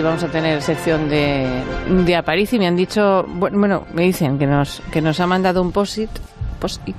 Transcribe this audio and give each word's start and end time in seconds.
si 0.00 0.04
vamos 0.04 0.24
a 0.24 0.28
tener 0.28 0.62
sección 0.62 1.10
de, 1.10 1.46
de 2.06 2.16
Aparici. 2.16 2.58
Me 2.58 2.66
han 2.66 2.74
dicho, 2.74 3.22
bueno, 3.34 3.84
me 3.92 4.04
dicen 4.04 4.38
que 4.38 4.46
nos, 4.46 4.80
que 4.90 5.02
nos 5.02 5.20
ha 5.20 5.26
mandado 5.26 5.60
un 5.60 5.72
post-it, 5.72 6.08
post-it, 6.58 6.96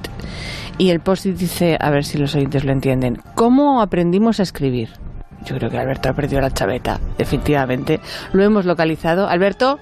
y 0.77 0.91
el 0.91 0.99
post-it 0.99 1.35
dice, 1.35 1.79
a 1.81 1.89
ver 1.89 2.05
si 2.05 2.19
los 2.19 2.35
oyentes 2.35 2.63
lo 2.63 2.71
entienden, 2.71 3.19
¿cómo 3.33 3.81
aprendimos 3.81 4.39
a 4.39 4.43
escribir? 4.43 4.89
Yo 5.45 5.57
creo 5.57 5.71
que 5.71 5.79
Alberto 5.79 6.09
ha 6.09 6.13
perdido 6.13 6.41
la 6.41 6.51
chaveta, 6.51 6.99
definitivamente. 7.17 7.99
Lo 8.33 8.43
hemos 8.43 8.65
localizado. 8.65 9.27
Alberto, 9.27 9.79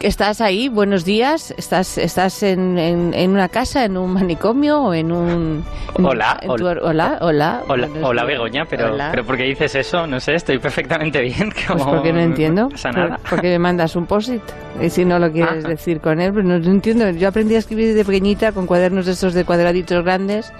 ¿Estás 0.00 0.40
ahí? 0.40 0.68
Buenos 0.68 1.04
días. 1.04 1.54
¿Estás, 1.56 1.98
estás 1.98 2.42
en, 2.42 2.78
en, 2.78 3.30
una 3.30 3.48
casa, 3.48 3.84
en 3.84 3.96
un 3.96 4.12
manicomio 4.12 4.80
o 4.82 4.94
en 4.94 5.12
un... 5.12 5.64
hola, 5.94 6.38
hola, 6.46 6.76
hola, 6.82 7.18
hola. 7.20 7.62
Hola, 7.68 7.88
hola 8.02 8.24
Begoña, 8.24 8.64
pero, 8.68 8.96
pero 9.10 9.24
¿por 9.24 9.36
qué 9.36 9.44
dices 9.44 9.74
eso? 9.74 10.06
No 10.06 10.20
sé, 10.20 10.34
estoy 10.34 10.58
perfectamente 10.58 11.20
bien. 11.20 11.52
Pues 11.66 11.82
porque 11.82 12.12
no 12.12 12.20
entiendo. 12.20 12.62
No 12.62 12.68
pasa 12.68 12.90
nada. 12.90 13.18
porque 13.28 13.48
me 13.48 13.58
mandas 13.58 13.96
un 13.96 14.06
posit 14.06 14.42
y 14.80 14.90
si 14.90 15.04
no 15.04 15.18
lo 15.18 15.32
quieres 15.32 15.64
ah. 15.64 15.68
decir 15.68 16.00
con 16.00 16.20
él, 16.20 16.32
pues 16.32 16.44
no, 16.44 16.58
no 16.58 16.70
entiendo. 16.70 17.10
Yo 17.10 17.28
aprendí 17.28 17.54
a 17.54 17.58
escribir 17.58 17.94
de 17.94 18.04
pequeñita 18.04 18.52
con 18.52 18.66
cuadernos 18.66 19.06
de 19.06 19.12
estos 19.12 19.34
de 19.34 19.44
cuadraditos 19.44 20.04
grandes 20.04 20.52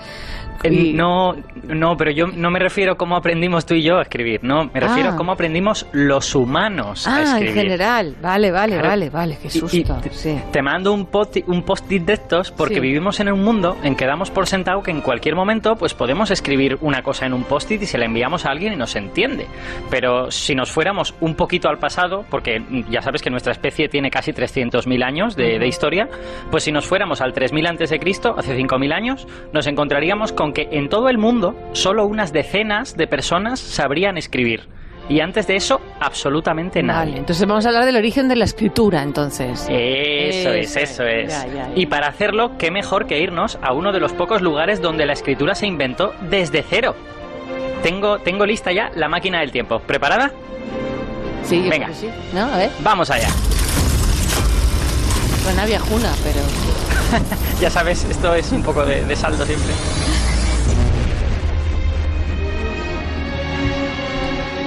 no, 0.94 1.34
no, 1.68 1.96
pero 1.96 2.10
yo 2.10 2.26
no 2.26 2.50
me 2.50 2.58
refiero 2.58 2.92
a 2.92 2.96
cómo 2.96 3.16
aprendimos 3.16 3.66
tú 3.66 3.74
y 3.74 3.82
yo 3.82 3.98
a 3.98 4.02
escribir, 4.02 4.42
no, 4.42 4.64
me 4.72 4.80
refiero 4.80 5.10
a 5.10 5.12
ah. 5.12 5.16
cómo 5.16 5.32
aprendimos 5.32 5.86
los 5.92 6.34
humanos 6.34 7.06
a 7.06 7.22
escribir. 7.22 7.48
Ah, 7.48 7.50
en 7.50 7.56
general, 7.56 8.16
vale, 8.20 8.50
vale, 8.50 8.78
vale, 8.78 9.10
vale, 9.10 9.38
qué 9.41 9.50
susto. 9.50 10.00
te, 10.52 10.62
mando 10.62 10.92
un 10.92 11.06
post-it 11.06 11.47
un 11.48 11.62
post 11.62 11.88
de 11.88 12.12
estos 12.12 12.50
porque 12.50 12.80
vivimos 12.80 13.20
en 13.20 13.30
un 13.30 13.42
mundo 13.42 13.77
en 13.82 13.94
que 13.94 14.06
damos 14.06 14.30
por 14.30 14.47
sentado 14.47 14.82
que 14.82 14.91
en 14.91 15.00
cualquier 15.00 15.34
momento 15.34 15.77
pues 15.77 15.94
podemos 15.94 16.30
escribir 16.30 16.78
una 16.80 17.02
cosa 17.02 17.27
en 17.27 17.34
un 17.34 17.44
post-it 17.44 17.82
y 17.82 17.86
se 17.86 17.98
la 17.98 18.06
enviamos 18.06 18.47
a 18.47 18.50
alguien 18.50 18.72
y 18.72 18.77
nos 18.77 18.97
entiende. 18.97 19.47
Pero 19.91 20.30
si 20.30 20.55
nos 20.55 20.70
fuéramos 20.70 21.14
un 21.20 21.34
poquito 21.34 21.69
al 21.69 21.78
pasado, 21.78 22.25
porque 22.30 22.62
ya 22.91 23.02
sabes 23.02 23.22
que 23.22 23.30
nuestra 23.30 23.52
especie 23.52 23.88
tiene 23.88 24.10
casi 24.10 24.32
300.000 24.32 25.05
años 25.05 25.36
de, 25.36 25.58
de 25.58 25.66
historia, 25.66 26.08
pues 26.50 26.64
si 26.64 26.72
nos 26.72 26.86
fuéramos 26.86 27.20
al 27.20 27.32
3000 27.32 27.66
antes 27.66 27.91
de 27.91 27.98
Cristo, 27.98 28.34
hace 28.36 28.56
5000 28.56 28.92
años, 28.92 29.27
nos 29.52 29.66
encontraríamos 29.66 30.32
con 30.32 30.44
que 30.53 30.69
en 30.73 30.89
todo 30.89 31.09
el 31.09 31.19
mundo 31.19 31.56
solo 31.73 32.06
unas 32.06 32.33
decenas 32.33 32.97
de 32.97 33.06
personas 33.06 33.61
sabrían 33.61 34.19
escribir. 34.19 34.69
Y 35.09 35.20
antes 35.20 35.47
de 35.47 35.56
eso, 35.56 35.83
absolutamente 36.00 36.83
nadie. 36.83 37.11
Vale, 37.11 37.19
entonces 37.19 37.47
vamos 37.47 37.67
a 37.67 37.69
hablar 37.69 37.84
del 37.84 37.97
origen 37.97 38.27
de 38.27 38.37
la 38.37 38.47
escritura, 38.47 39.03
entonces. 39.03 39.67
Eso, 39.69 40.50
es, 40.50 40.77
eso 40.77 41.05
es. 41.05 41.47
Y 41.75 41.87
para 41.87 42.09
hacerlo, 42.09 42.53
qué 42.59 42.70
mejor 42.70 43.06
que 43.06 43.20
irnos 43.20 43.59
a 43.61 43.75
uno 43.75 43.92
de 43.92 44.00
los 44.00 44.15
pocos 44.15 44.41
lugares 44.41 44.81
donde 44.81 45.05
la 45.05 45.12
escritura 45.12 45.55
se 45.55 45.67
inventó 45.67 46.15
desde 46.31 46.65
cero. 46.69 46.95
Tengo, 47.83 48.19
tengo 48.20 48.47
lista 48.47 48.72
ya 48.72 48.91
la 48.95 49.09
máquina 49.09 49.41
del 49.41 49.53
tiempo. 49.53 49.78
¿Preparada? 49.81 50.33
Sí, 51.42 51.69
venga. 51.69 51.92
Sí. 51.92 52.09
¿No? 52.33 52.47
A 52.47 52.56
ver. 52.56 52.70
Vamos 52.81 53.11
allá. 53.11 53.28
Suena 55.42 55.67
viajuna, 55.67 56.11
pero. 56.22 56.41
ya 57.61 57.69
sabes, 57.69 58.05
esto 58.05 58.34
es 58.34 58.50
un 58.53 58.62
poco 58.62 58.87
de, 58.87 59.05
de 59.05 59.17
saldo 59.17 59.45
siempre. 59.45 59.75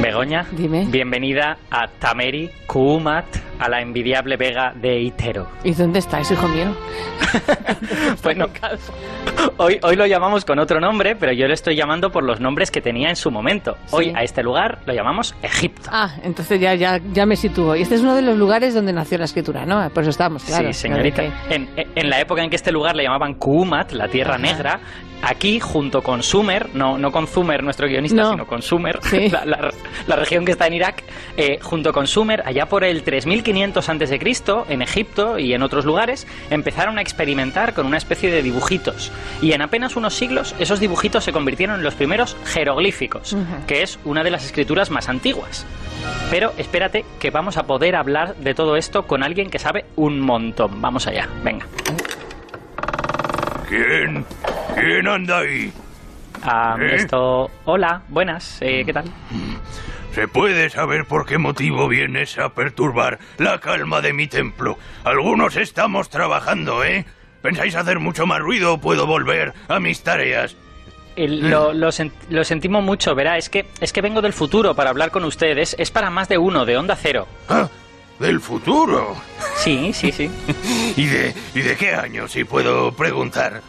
Begoña, 0.01 0.45
Dime. 0.51 0.85
bienvenida 0.85 1.57
a 1.71 1.87
Tameri 1.87 2.49
Kuumat, 2.67 3.25
a 3.59 3.69
la 3.69 3.81
envidiable 3.81 4.37
Vega 4.37 4.73
de 4.75 4.99
Itero. 4.99 5.47
¿Y 5.63 5.73
dónde 5.73 5.99
estáis, 5.99 6.29
hijo 6.31 6.47
mío? 6.47 6.75
bueno, 8.23 8.47
hoy, 9.57 9.79
hoy 9.81 9.95
lo 9.95 10.05
llamamos 10.05 10.45
con 10.45 10.59
otro 10.59 10.79
nombre, 10.79 11.15
pero 11.15 11.31
yo 11.33 11.47
le 11.47 11.53
estoy 11.53 11.75
llamando 11.75 12.11
por 12.11 12.23
los 12.23 12.39
nombres 12.39 12.71
que 12.71 12.81
tenía 12.81 13.09
en 13.09 13.15
su 13.15 13.31
momento. 13.31 13.77
Hoy 13.91 14.13
a 14.15 14.23
este 14.23 14.43
lugar 14.43 14.79
lo 14.85 14.93
llamamos 14.93 15.35
Egipto. 15.41 15.89
Ah, 15.91 16.15
entonces 16.23 16.59
ya, 16.59 16.75
ya, 16.75 16.99
ya 17.13 17.25
me 17.25 17.35
sitúo. 17.35 17.75
Y 17.75 17.81
este 17.81 17.95
es 17.95 18.01
uno 18.01 18.15
de 18.15 18.21
los 18.21 18.37
lugares 18.37 18.73
donde 18.73 18.93
nació 18.93 19.17
la 19.17 19.25
escritura, 19.25 19.65
¿no? 19.65 19.89
Por 19.89 20.03
eso 20.03 20.11
estamos, 20.11 20.43
claro. 20.43 20.67
Sí, 20.67 20.73
señorita. 20.73 21.23
En, 21.49 21.69
en, 21.75 22.09
la 22.09 22.19
época 22.19 22.43
en 22.43 22.49
que 22.49 22.55
este 22.55 22.71
lugar 22.71 22.95
le 22.95 23.03
llamaban 23.03 23.35
Kuumat, 23.35 23.91
la 23.91 24.07
Tierra 24.07 24.37
Negra, 24.37 24.79
aquí 25.21 25.59
junto 25.59 26.01
con 26.01 26.23
Sumer, 26.23 26.69
no, 26.73 26.97
no 26.97 27.11
con 27.11 27.27
Sumer, 27.27 27.63
nuestro 27.63 27.87
guionista, 27.87 28.31
sino 28.31 28.45
con 28.45 28.61
Sumer, 28.61 28.99
la, 29.45 30.15
región 30.15 30.45
que 30.45 30.51
está 30.51 30.67
en 30.67 30.73
Irak, 30.73 31.03
eh, 31.35 31.59
junto 31.61 31.91
con 31.93 32.07
Sumer, 32.07 32.43
allá 32.45 32.67
por 32.67 32.83
el 32.83 33.03
3500 33.47 33.89
a.C., 33.89 34.73
en 34.73 34.81
Egipto 34.81 35.39
y 35.39 35.53
en 35.53 35.61
otros 35.61 35.85
lugares, 35.85 36.27
empezaron 36.49 36.97
a 36.97 37.01
experimentar 37.01 37.73
con 37.73 37.85
una 37.85 37.97
especie 37.97 38.31
de 38.31 38.41
dibujitos. 38.41 39.11
Y 39.41 39.53
en 39.53 39.61
apenas 39.61 39.95
unos 39.95 40.13
siglos, 40.15 40.55
esos 40.59 40.79
dibujitos 40.79 41.23
se 41.23 41.31
convirtieron 41.31 41.77
en 41.77 41.83
los 41.83 41.95
primeros 41.95 42.35
jeroglíficos, 42.45 43.35
que 43.65 43.83
es 43.83 43.99
una 44.03 44.23
de 44.23 44.31
las 44.31 44.45
escrituras 44.45 44.91
más 44.91 45.07
antiguas. 45.09 45.65
Pero 46.29 46.53
espérate 46.57 47.05
que 47.19 47.31
vamos 47.31 47.57
a 47.57 47.63
poder 47.63 47.95
hablar 47.95 48.35
de 48.35 48.53
todo 48.53 48.75
esto 48.75 49.07
con 49.07 49.23
alguien 49.23 49.49
que 49.49 49.59
sabe 49.59 49.85
un 49.95 50.19
montón. 50.19 50.81
Vamos 50.81 51.07
allá, 51.07 51.27
venga. 51.43 51.65
¿Quién? 53.69 54.25
¿Quién 54.75 55.07
anda 55.07 55.39
ahí? 55.39 55.71
Ah, 56.43 56.77
¿Eh? 56.79 56.95
esto... 56.95 57.49
Hola, 57.65 58.01
buenas, 58.09 58.61
eh, 58.61 58.83
¿qué 58.85 58.93
tal? 58.93 59.05
¿Se 60.17 60.27
puede 60.27 60.71
saber 60.71 61.05
por 61.05 61.27
qué 61.27 61.37
motivo 61.37 61.87
vienes 61.87 62.39
a 62.39 62.49
perturbar 62.49 63.19
la 63.37 63.59
calma 63.59 64.01
de 64.01 64.13
mi 64.13 64.25
templo? 64.25 64.79
Algunos 65.03 65.55
estamos 65.55 66.09
trabajando, 66.09 66.83
¿eh? 66.83 67.05
¿Pensáis 67.43 67.75
hacer 67.75 67.99
mucho 67.99 68.25
más 68.25 68.39
ruido 68.39 68.73
o 68.73 68.77
puedo 68.79 69.05
volver 69.05 69.53
a 69.67 69.79
mis 69.79 70.01
tareas? 70.01 70.55
lo, 71.17 71.71
lo, 71.71 72.43
sentimos 72.43 72.83
mucho, 72.83 73.13
verá, 73.13 73.37
es 73.37 73.47
que, 73.47 73.67
es 73.79 73.93
que 73.93 74.01
vengo 74.01 74.23
del 74.23 74.33
futuro 74.33 74.73
para 74.73 74.89
hablar 74.89 75.11
con 75.11 75.23
ustedes. 75.23 75.75
Es 75.77 75.91
para 75.91 76.09
más 76.09 76.27
de 76.27 76.39
uno, 76.39 76.65
de 76.65 76.77
Onda 76.77 76.95
Cero. 76.95 77.27
¿Ah? 77.47 77.69
¿Del 78.17 78.41
futuro? 78.41 79.15
Sí, 79.57 79.93
sí, 79.93 80.11
sí. 80.11 80.31
¿Y 80.97 81.05
de, 81.05 81.35
¿Y 81.53 81.61
de 81.61 81.75
qué 81.77 81.93
año, 81.93 82.27
si 82.27 82.43
puedo 82.43 82.91
preguntar? 82.91 83.61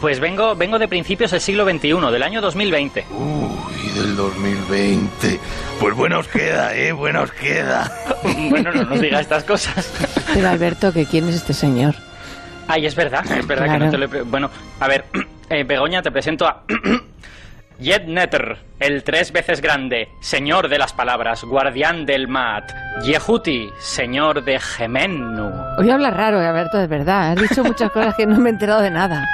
Pues 0.00 0.18
vengo, 0.18 0.56
vengo 0.56 0.78
de 0.78 0.88
principios 0.88 1.30
del 1.30 1.42
siglo 1.42 1.68
XXI, 1.68 2.10
del 2.10 2.22
año 2.22 2.40
2020. 2.40 3.04
Uy, 3.10 3.90
del 3.94 4.16
2020. 4.16 5.38
Pues 5.78 5.94
bueno 5.94 6.20
os 6.20 6.28
queda, 6.28 6.74
¿eh? 6.74 6.92
Bueno 6.92 7.20
os 7.22 7.32
queda. 7.32 7.92
bueno, 8.48 8.72
no 8.72 8.84
nos 8.84 9.00
diga 9.00 9.20
estas 9.20 9.44
cosas. 9.44 9.92
Pero 10.32 10.48
Alberto, 10.48 10.90
¿que 10.92 11.04
quién 11.04 11.28
es 11.28 11.34
este 11.34 11.52
señor? 11.52 11.94
Ay, 12.66 12.86
es 12.86 12.94
verdad, 12.94 13.30
es 13.30 13.46
verdad 13.46 13.72
que 13.72 13.78
no 13.78 13.90
te 13.90 13.98
lo 13.98 14.04
he... 14.06 14.22
Bueno, 14.22 14.50
a 14.78 14.88
ver, 14.88 15.04
eh, 15.50 15.64
Begoña, 15.64 16.00
te 16.00 16.10
presento 16.10 16.46
a... 16.46 16.62
Yedneter, 17.80 18.58
el 18.78 19.02
tres 19.04 19.32
veces 19.32 19.62
grande, 19.62 20.10
señor 20.20 20.68
de 20.68 20.78
las 20.78 20.92
palabras, 20.92 21.44
guardián 21.44 22.04
del 22.04 22.28
Mat. 22.28 22.70
Yehuti, 23.02 23.70
señor 23.78 24.44
de 24.44 24.60
Gemennu. 24.60 25.50
Hoy 25.78 25.88
habla 25.88 26.10
raro, 26.10 26.40
Alberto, 26.40 26.76
de 26.76 26.86
verdad. 26.86 27.32
Has 27.32 27.48
dicho 27.48 27.64
muchas 27.64 27.90
cosas 27.90 28.14
que 28.14 28.26
no 28.26 28.38
me 28.38 28.50
he 28.50 28.52
enterado 28.52 28.82
de 28.82 28.90
nada. 28.90 29.26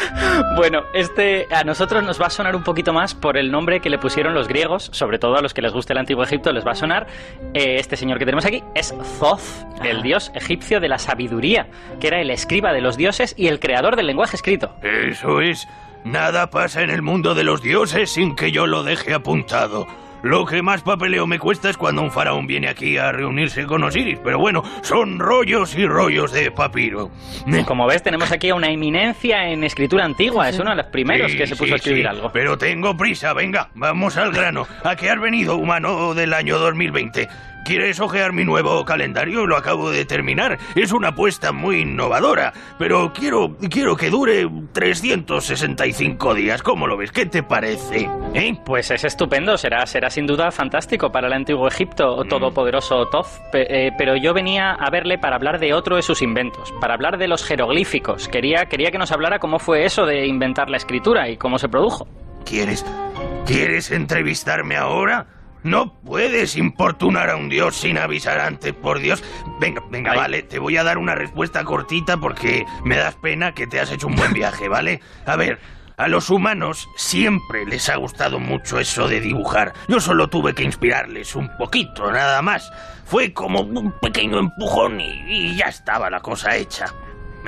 bueno, 0.56 0.82
este 0.92 1.46
a 1.50 1.64
nosotros 1.64 2.02
nos 2.04 2.20
va 2.20 2.26
a 2.26 2.30
sonar 2.30 2.54
un 2.54 2.62
poquito 2.62 2.92
más 2.92 3.14
por 3.14 3.38
el 3.38 3.50
nombre 3.50 3.80
que 3.80 3.88
le 3.88 3.98
pusieron 3.98 4.34
los 4.34 4.46
griegos, 4.46 4.90
sobre 4.92 5.18
todo 5.18 5.36
a 5.36 5.40
los 5.40 5.54
que 5.54 5.62
les 5.62 5.72
guste 5.72 5.94
el 5.94 5.98
antiguo 5.98 6.22
Egipto, 6.22 6.52
les 6.52 6.66
va 6.66 6.72
a 6.72 6.76
sonar. 6.76 7.06
Eh, 7.54 7.76
este 7.78 7.96
señor 7.96 8.18
que 8.18 8.26
tenemos 8.26 8.44
aquí 8.44 8.62
es 8.74 8.94
Thoth, 9.18 9.40
el 9.82 10.02
dios 10.02 10.30
egipcio 10.34 10.80
de 10.80 10.88
la 10.88 10.98
sabiduría, 10.98 11.68
que 11.98 12.08
era 12.08 12.20
el 12.20 12.30
escriba 12.30 12.74
de 12.74 12.82
los 12.82 12.98
dioses 12.98 13.34
y 13.38 13.46
el 13.46 13.58
creador 13.58 13.96
del 13.96 14.06
lenguaje 14.06 14.36
escrito. 14.36 14.76
Eso 14.82 15.40
es. 15.40 15.66
Nada 16.06 16.50
pasa 16.50 16.82
en 16.82 16.90
el 16.90 17.02
mundo 17.02 17.34
de 17.34 17.42
los 17.42 17.62
dioses 17.62 18.10
sin 18.10 18.36
que 18.36 18.52
yo 18.52 18.68
lo 18.68 18.84
deje 18.84 19.12
apuntado. 19.12 19.88
Lo 20.22 20.46
que 20.46 20.62
más 20.62 20.82
papeleo 20.82 21.26
me 21.26 21.40
cuesta 21.40 21.68
es 21.68 21.76
cuando 21.76 22.00
un 22.00 22.12
faraón 22.12 22.46
viene 22.46 22.68
aquí 22.68 22.96
a 22.96 23.10
reunirse 23.10 23.66
con 23.66 23.82
Osiris, 23.82 24.20
pero 24.22 24.38
bueno, 24.38 24.62
son 24.82 25.18
rollos 25.18 25.76
y 25.76 25.84
rollos 25.84 26.30
de 26.30 26.52
papiro. 26.52 27.10
Como 27.66 27.88
ves, 27.88 28.04
tenemos 28.04 28.30
aquí 28.30 28.50
a 28.50 28.54
una 28.54 28.70
eminencia 28.70 29.48
en 29.48 29.64
escritura 29.64 30.04
antigua, 30.04 30.48
es 30.48 30.60
uno 30.60 30.70
de 30.70 30.76
los 30.76 30.86
primeros 30.86 31.32
que 31.34 31.44
se 31.44 31.56
puso 31.56 31.74
a 31.74 31.76
escribir 31.76 32.06
algo. 32.06 32.30
Pero 32.32 32.56
tengo 32.56 32.96
prisa, 32.96 33.32
venga, 33.32 33.70
vamos 33.74 34.16
al 34.16 34.30
grano. 34.30 34.64
¿A 34.84 34.94
qué 34.94 35.10
has 35.10 35.20
venido, 35.20 35.56
humano 35.56 36.14
del 36.14 36.34
año 36.34 36.60
2020? 36.60 37.28
¿Quieres 37.66 37.98
ojear 37.98 38.32
mi 38.32 38.44
nuevo 38.44 38.84
calendario? 38.84 39.44
Lo 39.44 39.56
acabo 39.56 39.90
de 39.90 40.04
terminar. 40.04 40.56
Es 40.76 40.92
una 40.92 41.08
apuesta 41.08 41.50
muy 41.50 41.80
innovadora, 41.80 42.52
pero 42.78 43.12
quiero, 43.12 43.56
quiero 43.68 43.96
que 43.96 44.08
dure 44.08 44.48
365 44.70 46.34
días. 46.34 46.62
¿Cómo 46.62 46.86
lo 46.86 46.96
ves? 46.96 47.10
¿Qué 47.10 47.26
te 47.26 47.42
parece? 47.42 48.08
¿Eh? 48.34 48.56
Pues 48.64 48.92
es 48.92 49.02
estupendo. 49.02 49.58
Será, 49.58 49.84
será 49.86 50.10
sin 50.10 50.28
duda 50.28 50.52
fantástico 50.52 51.10
para 51.10 51.26
el 51.26 51.32
antiguo 51.32 51.66
Egipto, 51.66 52.22
mm. 52.24 52.28
todopoderoso 52.28 53.06
Toz. 53.06 53.40
Eh, 53.52 53.90
pero 53.98 54.14
yo 54.14 54.32
venía 54.32 54.70
a 54.70 54.88
verle 54.88 55.18
para 55.18 55.34
hablar 55.34 55.58
de 55.58 55.74
otro 55.74 55.96
de 55.96 56.02
sus 56.02 56.22
inventos, 56.22 56.72
para 56.80 56.94
hablar 56.94 57.18
de 57.18 57.26
los 57.26 57.42
jeroglíficos. 57.42 58.28
Quería, 58.28 58.66
quería 58.66 58.92
que 58.92 58.98
nos 58.98 59.10
hablara 59.10 59.40
cómo 59.40 59.58
fue 59.58 59.84
eso 59.84 60.06
de 60.06 60.24
inventar 60.28 60.70
la 60.70 60.76
escritura 60.76 61.28
y 61.28 61.36
cómo 61.36 61.58
se 61.58 61.68
produjo. 61.68 62.06
¿Quieres, 62.44 62.86
quieres 63.44 63.90
entrevistarme 63.90 64.76
ahora? 64.76 65.35
No 65.66 65.92
puedes 65.92 66.56
importunar 66.56 67.28
a 67.28 67.34
un 67.34 67.48
dios 67.48 67.74
sin 67.74 67.98
avisar 67.98 68.38
antes, 68.38 68.72
por 68.72 69.00
Dios. 69.00 69.24
Venga, 69.58 69.82
venga, 69.90 70.14
vale, 70.14 70.44
te 70.44 70.60
voy 70.60 70.76
a 70.76 70.84
dar 70.84 70.96
una 70.96 71.16
respuesta 71.16 71.64
cortita 71.64 72.16
porque 72.18 72.64
me 72.84 72.96
das 72.96 73.16
pena 73.16 73.50
que 73.50 73.66
te 73.66 73.80
has 73.80 73.90
hecho 73.90 74.06
un 74.06 74.14
buen 74.14 74.32
viaje, 74.32 74.68
¿vale? 74.68 75.00
A 75.26 75.34
ver, 75.34 75.58
A 75.98 76.06
los 76.06 76.30
humanos 76.30 76.88
siempre 76.94 77.64
les 77.64 77.88
ha 77.88 77.96
gustado 77.96 78.38
mucho 78.38 78.78
eso 78.78 79.08
de 79.08 79.20
dibujar. 79.20 79.72
Yo 79.88 79.98
solo 79.98 80.28
tuve 80.28 80.54
que 80.54 80.62
inspirarles 80.62 81.34
un 81.34 81.48
poquito, 81.56 82.12
nada 82.12 82.42
más. 82.42 82.70
Fue 83.04 83.32
como 83.32 83.62
un 83.62 83.90
pequeño 83.98 84.38
empujón 84.38 85.00
y, 85.00 85.56
ya 85.56 85.66
estaba 85.66 86.10
la 86.10 86.20
cosa 86.20 86.54
hecha. 86.54 86.94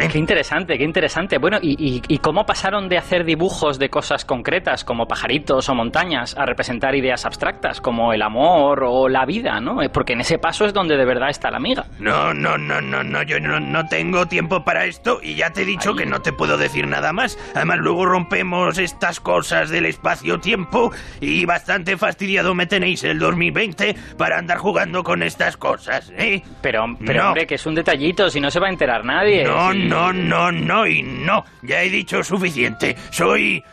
Qué 0.06 0.18
interesante, 0.18 0.78
qué 0.78 0.84
interesante. 0.84 1.38
Bueno, 1.38 1.58
¿y, 1.60 2.18
cómo 2.18 2.46
pasaron 2.46 2.88
de 2.88 2.98
hacer 2.98 3.24
dibujos 3.24 3.78
de 3.78 3.90
cosas 3.90 4.24
concretas 4.24 4.84
como 4.84 5.06
pajaritos 5.06 5.68
o 5.68 5.74
montañas 5.74 6.36
a 6.36 6.46
representar 6.46 6.94
ideas 6.94 7.26
abstractas 7.26 7.80
como 7.80 8.12
el 8.12 8.22
amor 8.22 8.84
o 8.84 9.08
la 9.08 9.26
vida, 9.26 9.60
¿no? 9.60 9.82
Eh, 9.82 9.88
porque 9.88 10.12
en 10.12 10.20
ese 10.20 10.38
paso 10.38 10.64
es 10.64 10.72
donde 10.72 10.96
de 10.96 11.04
verdad 11.04 11.30
está 11.30 11.50
la 11.50 11.58
amiga. 11.58 11.84
No, 11.98 12.32
no, 12.32 12.56
no, 12.56 12.80
no, 12.80 13.02
no, 13.02 13.22
yo 13.22 13.40
no, 13.40 13.60
no 13.60 13.86
tengo 13.86 14.26
tiempo 14.26 14.64
para 14.64 14.84
esto 14.84 15.18
y 15.22 15.34
ya 15.34 15.50
te 15.50 15.62
he 15.62 15.64
dicho 15.64 15.94
que 15.94 16.06
no 16.06 16.20
te 16.20 16.32
puedo 16.32 16.56
decir 16.56 16.86
nada 16.86 17.12
más. 17.12 17.38
Además, 17.54 17.78
luego 17.78 18.06
rompemos 18.06 18.78
estas 18.78 19.20
cosas 19.20 19.68
del 19.68 19.86
espacio-tiempo 19.86 20.92
y 21.20 21.44
bastante 21.44 21.96
fastidiado 21.96 22.54
me 22.54 22.66
tenéis 22.66 23.04
el 23.04 23.18
2020 23.18 23.96
para 24.16 24.38
andar 24.38 24.58
jugando 24.58 25.02
con 25.02 25.22
estas 25.22 25.56
cosas, 25.56 26.12
¿eh? 26.16 26.42
Pero, 26.62 26.84
pero 27.04 27.28
hombre, 27.28 27.46
que 27.46 27.56
es 27.56 27.66
un 27.66 27.74
detallito, 27.74 28.30
si 28.30 28.40
no 28.40 28.50
se 28.50 28.60
va 28.60 28.68
a 28.68 28.70
enterar 28.70 29.04
nadie. 29.04 29.44
No, 29.44 29.72
no, 29.88 30.12
no, 30.12 30.52
no 30.52 30.86
y 30.86 31.02
no. 31.02 31.44
Ya 31.62 31.82
he 31.82 31.90
dicho 31.90 32.22
suficiente. 32.22 32.96
Soy... 33.10 33.64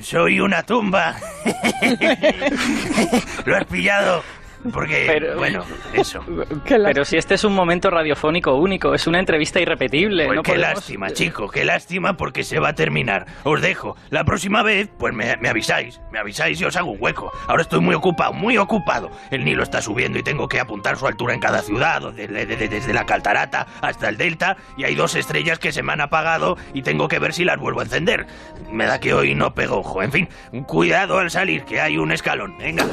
Soy 0.00 0.40
una 0.40 0.64
tumba. 0.64 1.14
¿Lo 3.46 3.56
has 3.56 3.64
pillado? 3.66 4.24
Porque, 4.72 5.32
bueno, 5.36 5.64
eso. 5.92 6.24
Pero 6.66 7.04
si 7.04 7.16
este 7.16 7.34
es 7.34 7.44
un 7.44 7.54
momento 7.54 7.90
radiofónico 7.90 8.54
único, 8.54 8.94
es 8.94 9.06
una 9.06 9.18
entrevista 9.18 9.60
irrepetible. 9.60 10.26
Pues 10.26 10.40
qué 10.42 10.56
lástima, 10.56 11.10
chico, 11.10 11.48
qué 11.48 11.64
lástima 11.64 12.16
porque 12.16 12.44
se 12.44 12.58
va 12.58 12.68
a 12.68 12.74
terminar. 12.74 13.26
Os 13.44 13.60
dejo. 13.60 13.96
La 14.10 14.24
próxima 14.24 14.62
vez, 14.62 14.90
pues 14.98 15.14
me, 15.14 15.32
avisáis. 15.48 16.00
Me 16.10 16.18
avisáis 16.18 16.60
y 16.60 16.64
os 16.64 16.76
hago 16.76 16.92
un 16.92 16.98
hueco. 17.00 17.32
Ahora 17.48 17.62
estoy 17.62 17.80
muy 17.80 17.94
ocupado, 17.94 18.32
muy 18.32 18.56
ocupado. 18.58 19.10
El 19.30 19.44
Nilo 19.44 19.62
está 19.62 19.80
subiendo 19.80 20.18
y 20.18 20.22
tengo 20.22 20.48
que 20.48 20.60
apuntar 20.60 20.96
su 20.96 21.06
altura 21.06 21.34
en 21.34 21.40
cada 21.40 21.62
ciudad, 21.62 22.12
desde, 22.12 22.46
desde 22.46 22.92
la 22.92 23.04
Caltarata 23.04 23.66
hasta 23.80 24.08
el 24.08 24.16
Delta, 24.16 24.56
y 24.76 24.84
hay 24.84 24.94
dos 24.94 25.14
estrellas 25.14 25.58
que 25.58 25.72
se 25.72 25.82
me 25.82 25.92
han 25.92 26.00
apagado 26.00 26.56
y 26.74 26.82
tengo 26.82 27.08
que 27.08 27.18
ver 27.18 27.32
si 27.32 27.44
las 27.44 27.58
vuelvo 27.58 27.80
a 27.80 27.84
encender. 27.84 28.26
Me 28.70 28.86
da 28.86 29.00
que 29.00 29.14
hoy 29.14 29.34
no 29.34 29.54
pego 29.54 29.78
ojo. 29.78 30.02
En 30.02 30.12
fin, 30.12 30.28
cuidado 30.66 31.18
al 31.18 31.30
salir, 31.30 31.64
que 31.64 31.80
hay 31.80 31.98
un 31.98 32.12
escalón. 32.12 32.56
Venga. 32.58 32.86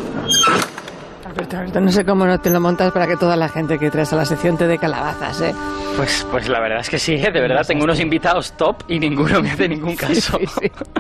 Alberto, 1.26 1.80
no 1.80 1.92
sé 1.92 2.06
cómo 2.06 2.26
no 2.26 2.40
te 2.40 2.50
lo 2.50 2.60
montas 2.60 2.92
para 2.92 3.08
que 3.08 3.16
toda 3.16 3.36
la 3.36 3.48
gente 3.50 3.80
que 3.80 3.90
traes 3.90 4.12
a 4.14 4.16
la 4.18 4.26
sección 4.26 4.58
te 4.58 4.68
dé 4.68 4.78
calabazas, 4.78 5.42
¿eh? 5.42 5.56
Pues, 5.96 6.28
pues 6.32 6.50
la 6.50 6.60
verdad 6.60 6.80
es 6.80 6.90
que 6.90 6.98
sí, 6.98 7.14
¿eh? 7.14 7.32
de 7.32 7.40
verdad 7.40 7.66
tengo 7.66 7.84
unos 7.84 8.00
invitados 8.00 8.54
top 8.58 8.84
y 8.88 9.00
ninguno 9.00 9.42
me 9.42 9.52
hace 9.52 9.70
ningún 9.70 9.96
caso. 9.98 10.40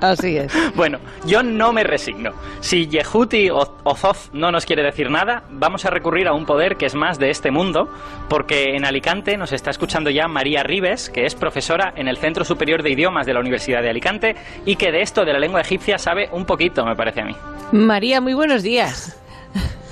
Así 0.02 0.38
es. 0.38 0.54
bueno, 0.76 1.00
yo 1.26 1.42
no 1.42 1.74
me 1.74 1.84
resigno. 1.84 2.32
Si 2.60 2.88
Yehuti 2.88 3.50
o, 3.50 3.96
Zoz 3.96 4.30
no 4.34 4.52
nos 4.52 4.66
quiere 4.66 4.84
decir 4.84 5.10
nada, 5.10 5.44
vamos 5.50 5.86
a 5.86 5.90
recurrir 5.90 6.28
a 6.28 6.34
un 6.34 6.46
poder 6.46 6.78
que 6.78 6.86
es 6.86 6.96
más 6.96 7.20
de 7.20 7.30
este 7.30 7.52
mundo, 7.52 7.90
porque 8.30 8.76
en 8.76 8.86
Alicante 8.86 9.36
nos 9.36 9.52
está 9.52 9.72
escuchando 9.72 10.10
ya 10.10 10.28
María 10.28 10.64
Ribes, 10.64 11.10
que 11.10 11.26
es 11.26 11.36
profesora 11.36 11.94
en 11.96 12.08
el 12.08 12.18
Centro 12.18 12.46
Superior 12.46 12.84
de 12.84 12.92
Idiomas 12.92 13.26
de 13.26 13.34
la 13.34 13.40
Universidad 13.40 13.82
de 13.82 13.90
Alicante 13.90 14.36
y 14.66 14.76
que 14.76 14.92
de 14.92 15.02
esto 15.02 15.26
de 15.26 15.34
la 15.34 15.40
lengua 15.40 15.62
egipcia 15.62 15.98
sabe 15.98 16.30
un 16.32 16.46
poquito, 16.46 16.86
me 16.86 16.96
parece 16.96 17.22
a 17.22 17.26
mí. 17.26 17.36
María, 17.72 18.22
muy 18.22 18.34
buenos 18.34 18.64
días. 18.64 19.20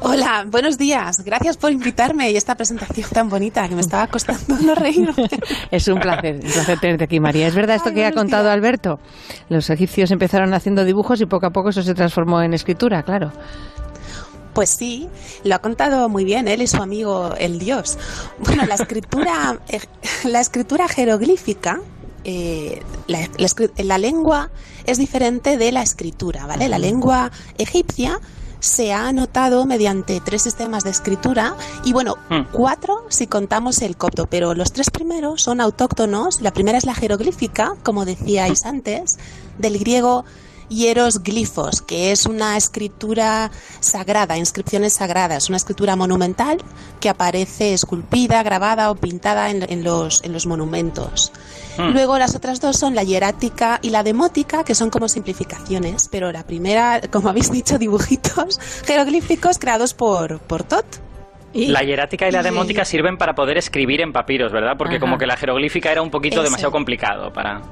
Hola, 0.00 0.44
buenos 0.48 0.78
días. 0.78 1.24
Gracias 1.24 1.56
por 1.56 1.72
invitarme 1.72 2.30
y 2.30 2.36
esta 2.36 2.54
presentación 2.54 3.08
tan 3.10 3.28
bonita 3.28 3.68
que 3.68 3.74
me 3.74 3.80
estaba 3.80 4.06
costando 4.06 4.56
no 4.62 4.74
reír. 4.74 5.10
Es 5.70 5.88
un 5.88 5.98
placer, 6.00 6.36
un 6.36 6.50
placer 6.50 6.78
tenerte 6.80 7.04
aquí, 7.04 7.20
María. 7.20 7.48
¿Es 7.48 7.54
verdad 7.54 7.76
esto 7.76 7.92
que 7.92 8.04
ha 8.04 8.12
contado 8.12 8.50
Alberto? 8.50 8.98
Los 9.48 9.70
egipcios 9.70 10.10
empezaron 10.10 10.54
haciendo 10.54 10.84
dibujos 10.84 11.20
y 11.20 11.26
poco 11.26 11.46
a 11.46 11.50
poco 11.50 11.70
eso 11.70 11.82
se 11.82 11.94
transformó 11.94 12.42
en 12.42 12.54
escritura, 12.54 13.02
claro. 13.02 13.32
Pues 14.54 14.70
sí, 14.70 15.08
lo 15.44 15.54
ha 15.54 15.58
contado 15.60 16.08
muy 16.08 16.24
bien 16.24 16.48
él 16.48 16.62
y 16.62 16.66
su 16.66 16.82
amigo 16.82 17.34
el 17.38 17.58
dios. 17.58 17.98
Bueno, 18.38 18.66
la 18.66 18.74
escritura, 18.74 19.58
eh, 19.68 19.80
la 20.24 20.40
escritura 20.40 20.88
jeroglífica 20.88 21.80
eh, 22.24 22.82
la, 23.06 23.28
la, 23.76 23.96
lengua 23.96 24.50
es 24.84 24.98
diferente 24.98 25.56
de 25.56 25.72
la 25.72 25.82
escritura, 25.82 26.46
¿vale? 26.46 26.68
La 26.68 26.78
lengua 26.78 27.30
egipcia 27.56 28.20
se 28.60 28.92
ha 28.92 29.08
anotado 29.08 29.66
mediante 29.66 30.20
tres 30.20 30.42
sistemas 30.42 30.84
de 30.84 30.90
escritura 30.90 31.54
y 31.84 31.92
bueno, 31.92 32.16
hmm. 32.28 32.52
cuatro 32.52 33.04
si 33.08 33.26
contamos 33.26 33.82
el 33.82 33.96
copto, 33.96 34.26
pero 34.26 34.54
los 34.54 34.72
tres 34.72 34.90
primeros 34.90 35.42
son 35.42 35.60
autóctonos. 35.60 36.40
La 36.40 36.52
primera 36.52 36.78
es 36.78 36.86
la 36.86 36.94
jeroglífica, 36.94 37.74
como 37.82 38.04
decíais 38.04 38.64
antes, 38.64 39.18
del 39.58 39.78
griego 39.78 40.24
hieros 40.68 41.22
glifos, 41.22 41.82
que 41.82 42.12
es 42.12 42.26
una 42.26 42.56
escritura 42.56 43.50
sagrada, 43.80 44.36
inscripciones 44.36 44.94
sagradas, 44.94 45.48
una 45.48 45.56
escritura 45.56 45.96
monumental 45.96 46.58
que 47.00 47.08
aparece 47.08 47.74
esculpida, 47.74 48.42
grabada 48.42 48.90
o 48.90 48.94
pintada 48.94 49.50
en, 49.50 49.84
los, 49.84 50.22
en 50.24 50.32
los 50.32 50.46
monumentos. 50.46 51.32
Hmm. 51.76 51.92
Luego 51.92 52.18
las 52.18 52.34
otras 52.34 52.60
dos 52.60 52.76
son 52.76 52.94
la 52.94 53.04
hierática 53.04 53.78
y 53.82 53.90
la 53.90 54.02
demótica, 54.02 54.64
que 54.64 54.74
son 54.74 54.90
como 54.90 55.08
simplificaciones, 55.08 56.08
pero 56.10 56.32
la 56.32 56.44
primera, 56.44 57.00
como 57.10 57.28
habéis 57.28 57.50
dicho, 57.50 57.78
dibujitos 57.78 58.58
jeroglíficos 58.86 59.58
creados 59.58 59.94
por, 59.94 60.38
por 60.40 60.64
Tot. 60.64 60.86
La 61.54 61.82
hierática 61.82 62.28
y 62.28 62.30
la 62.30 62.42
demótica 62.42 62.84
sirven 62.84 63.16
para 63.16 63.34
poder 63.34 63.56
escribir 63.56 64.00
en 64.00 64.12
papiros, 64.12 64.52
¿verdad? 64.52 64.76
Porque 64.76 65.00
como 65.00 65.16
que 65.16 65.26
la 65.26 65.36
jeroglífica 65.36 65.90
era 65.90 66.02
un 66.02 66.10
poquito 66.10 66.42
demasiado 66.42 66.70
complicado 66.70 67.32
para... 67.32 67.62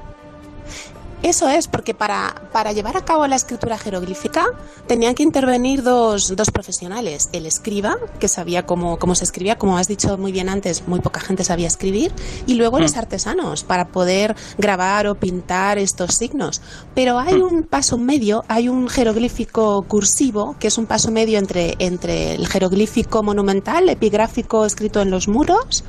Eso 1.23 1.49
es, 1.49 1.67
porque 1.67 1.95
para, 1.95 2.49
para, 2.51 2.73
llevar 2.73 2.95
a 2.95 3.03
cabo 3.03 3.25
la 3.25 3.35
escritura 3.35 3.77
jeroglífica 3.77 4.45
tenían 4.85 5.15
que 5.15 5.23
intervenir 5.23 5.81
dos, 5.81 6.35
dos 6.35 6.51
profesionales. 6.51 7.29
El 7.33 7.47
escriba, 7.47 7.97
que 8.19 8.27
sabía 8.27 8.65
cómo, 8.67 8.99
cómo, 8.99 9.15
se 9.15 9.23
escribía, 9.23 9.57
como 9.57 9.77
has 9.77 9.87
dicho 9.87 10.17
muy 10.17 10.31
bien 10.31 10.47
antes, 10.47 10.87
muy 10.87 10.99
poca 10.99 11.19
gente 11.19 11.43
sabía 11.43 11.67
escribir, 11.67 12.13
y 12.45 12.53
luego 12.53 12.79
los 12.79 12.95
mm. 12.95 12.99
artesanos, 12.99 13.63
para 13.63 13.87
poder 13.87 14.35
grabar 14.59 15.07
o 15.07 15.15
pintar 15.15 15.79
estos 15.79 16.15
signos. 16.15 16.61
Pero 16.93 17.17
hay 17.17 17.35
mm. 17.35 17.43
un 17.43 17.63
paso 17.63 17.97
medio, 17.97 18.45
hay 18.47 18.69
un 18.69 18.87
jeroglífico 18.87 19.83
cursivo, 19.87 20.55
que 20.59 20.67
es 20.67 20.77
un 20.77 20.85
paso 20.85 21.09
medio 21.09 21.39
entre, 21.39 21.75
entre 21.79 22.35
el 22.35 22.47
jeroglífico 22.47 23.23
monumental, 23.23 23.89
epigráfico 23.89 24.65
escrito 24.65 25.01
en 25.01 25.09
los 25.09 25.27
muros, 25.27 25.83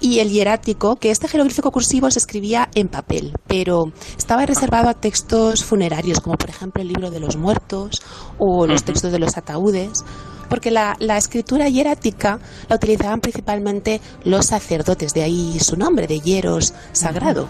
y 0.00 0.20
el 0.20 0.30
hierático, 0.30 0.96
que 0.96 1.10
este 1.10 1.28
jeroglífico 1.28 1.70
cursivo 1.70 2.10
se 2.10 2.18
escribía 2.18 2.68
en 2.74 2.88
papel, 2.88 3.34
pero 3.46 3.92
estaba 4.16 4.46
reservado 4.46 4.88
a 4.88 4.94
textos 4.94 5.64
funerarios, 5.64 6.20
como 6.20 6.36
por 6.36 6.50
ejemplo 6.50 6.82
el 6.82 6.88
libro 6.88 7.10
de 7.10 7.20
los 7.20 7.36
muertos 7.36 8.02
o 8.38 8.66
los 8.66 8.84
textos 8.84 9.12
de 9.12 9.18
los 9.18 9.36
ataúdes 9.36 10.04
porque 10.48 10.70
la, 10.70 10.96
escritura 11.16 11.68
hierática 11.68 12.38
la 12.68 12.76
utilizaban 12.76 13.20
principalmente 13.20 14.00
los 14.24 14.46
sacerdotes, 14.46 15.14
de 15.14 15.22
ahí 15.22 15.58
su 15.60 15.76
nombre, 15.76 16.06
de 16.06 16.20
hieros 16.20 16.74
sagrado. 16.92 17.48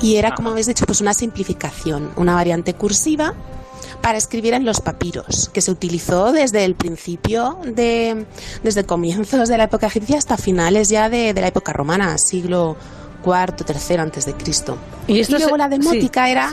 Y 0.00 0.16
era, 0.16 0.34
como 0.34 0.50
habéis 0.50 0.66
dicho, 0.66 0.86
pues 0.86 1.00
una 1.00 1.14
simplificación, 1.14 2.10
una 2.16 2.34
variante 2.34 2.74
cursiva 2.74 3.34
para 4.00 4.18
escribir 4.18 4.54
en 4.54 4.64
los 4.64 4.80
papiros, 4.80 5.50
que 5.52 5.60
se 5.60 5.70
utilizó 5.70 6.32
desde 6.32 6.64
el 6.64 6.74
principio, 6.74 7.58
de, 7.64 8.26
desde 8.62 8.84
comienzos 8.84 9.48
de 9.48 9.58
la 9.58 9.64
época 9.64 9.88
egipcia 9.88 10.18
hasta 10.18 10.36
finales 10.36 10.88
ya 10.88 11.08
de, 11.08 11.32
la 11.34 11.48
época 11.48 11.72
romana, 11.72 12.16
siglo 12.18 12.76
IV, 13.24 13.64
III 13.68 13.96
antes 13.96 14.26
de 14.26 14.34
Cristo. 14.34 14.78
Y, 15.06 15.24
luego 15.30 15.56
la 15.56 15.68
demótica 15.68 16.30
era... 16.30 16.50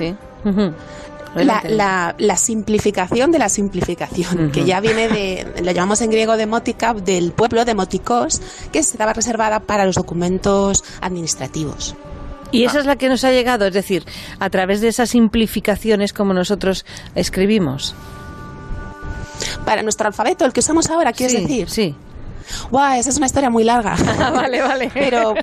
La, 1.36 2.38
simplificación 2.38 3.32
de 3.32 3.40
la 3.40 3.50
simplificación, 3.50 4.52
que 4.52 4.64
ya 4.64 4.80
viene 4.80 5.08
de, 5.08 5.62
lo 5.64 5.72
llamamos 5.72 6.02
en 6.02 6.10
griego 6.10 6.38
demótica, 6.38 6.94
del 6.94 7.32
pueblo 7.32 7.66
demoticos, 7.66 8.42
que 8.72 8.80
estaba 8.80 9.14
reservada 9.14 9.60
para 9.60 9.86
los 9.86 9.96
documentos 9.96 10.84
administrativos. 11.02 11.96
Y 12.52 12.64
esa 12.64 12.80
es 12.80 12.86
la 12.86 12.96
que 12.96 13.10
nos 13.10 13.24
ha 13.24 13.32
llegado, 13.32 13.66
es 13.66 13.74
decir, 13.74 14.06
a 14.40 14.50
través 14.50 14.80
de 14.80 14.88
esas 14.88 15.10
simplificaciones 15.10 16.14
como 16.14 16.34
nosotros 16.34 16.86
escribimos. 17.16 17.96
Para 19.66 19.84
nuestro 19.84 20.08
alfabeto, 20.08 20.46
el 20.46 20.54
que 20.54 20.62
usamos 20.62 20.90
ahora, 20.90 21.12
quieres 21.12 21.42
decir. 21.42 21.70
Sí. 21.70 21.96
Guau, 22.72 23.00
esa 23.00 23.10
es 23.10 23.18
una 23.18 23.26
historia 23.26 23.50
muy 23.50 23.64
larga. 23.64 23.96
vale, 24.34 24.62
vale. 24.62 24.92
Pero 24.94 25.34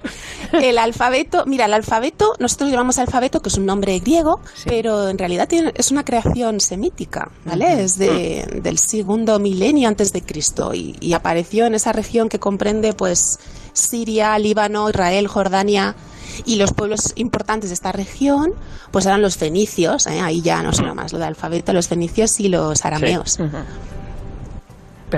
el 0.53 0.79
alfabeto, 0.79 1.45
mira, 1.47 1.67
el 1.67 1.75
alfabeto, 1.75 2.35
nosotros 2.39 2.71
llamamos 2.71 2.99
alfabeto, 2.99 3.41
que 3.41 3.49
es 3.49 3.57
un 3.57 3.67
nombre 3.67 3.99
griego, 3.99 4.41
pero 4.65 5.09
en 5.09 5.19
realidad 5.19 5.49
es 5.53 5.91
una 5.91 6.05
creación 6.05 6.61
semítica, 6.61 7.31
¿vale? 7.45 7.83
Es 7.83 7.99
de, 7.99 8.61
del 8.63 8.79
segundo 8.79 9.39
milenio 9.39 9.89
antes 9.89 10.13
de 10.13 10.23
Cristo 10.23 10.75
y, 10.75 10.97
y 11.01 11.13
apareció 11.13 11.67
en 11.67 11.75
esa 11.75 11.93
región 11.93 12.29
que 12.29 12.39
comprende, 12.39 12.93
pues, 12.93 13.39
Siria, 13.73 14.39
Líbano, 14.39 14.89
Israel, 14.91 15.27
Jordania, 15.29 15.97
y 16.45 16.57
los 16.57 16.73
pueblos 16.73 17.13
importantes 17.17 17.71
de 17.71 17.75
esta 17.75 17.93
región, 17.93 18.55
pues 18.91 19.07
eran 19.07 19.23
los 19.23 19.37
fenicios, 19.37 20.07
¿eh? 20.07 20.21
ahí 20.21 20.41
ya 20.41 20.63
no 20.63 20.73
sé 20.73 20.83
más 20.83 21.13
lo 21.13 21.19
de 21.19 21.27
alfabeto, 21.27 21.73
los 21.73 21.89
fenicios 21.89 22.41
y 22.41 22.49
los 22.49 22.85
arameos. 22.85 23.39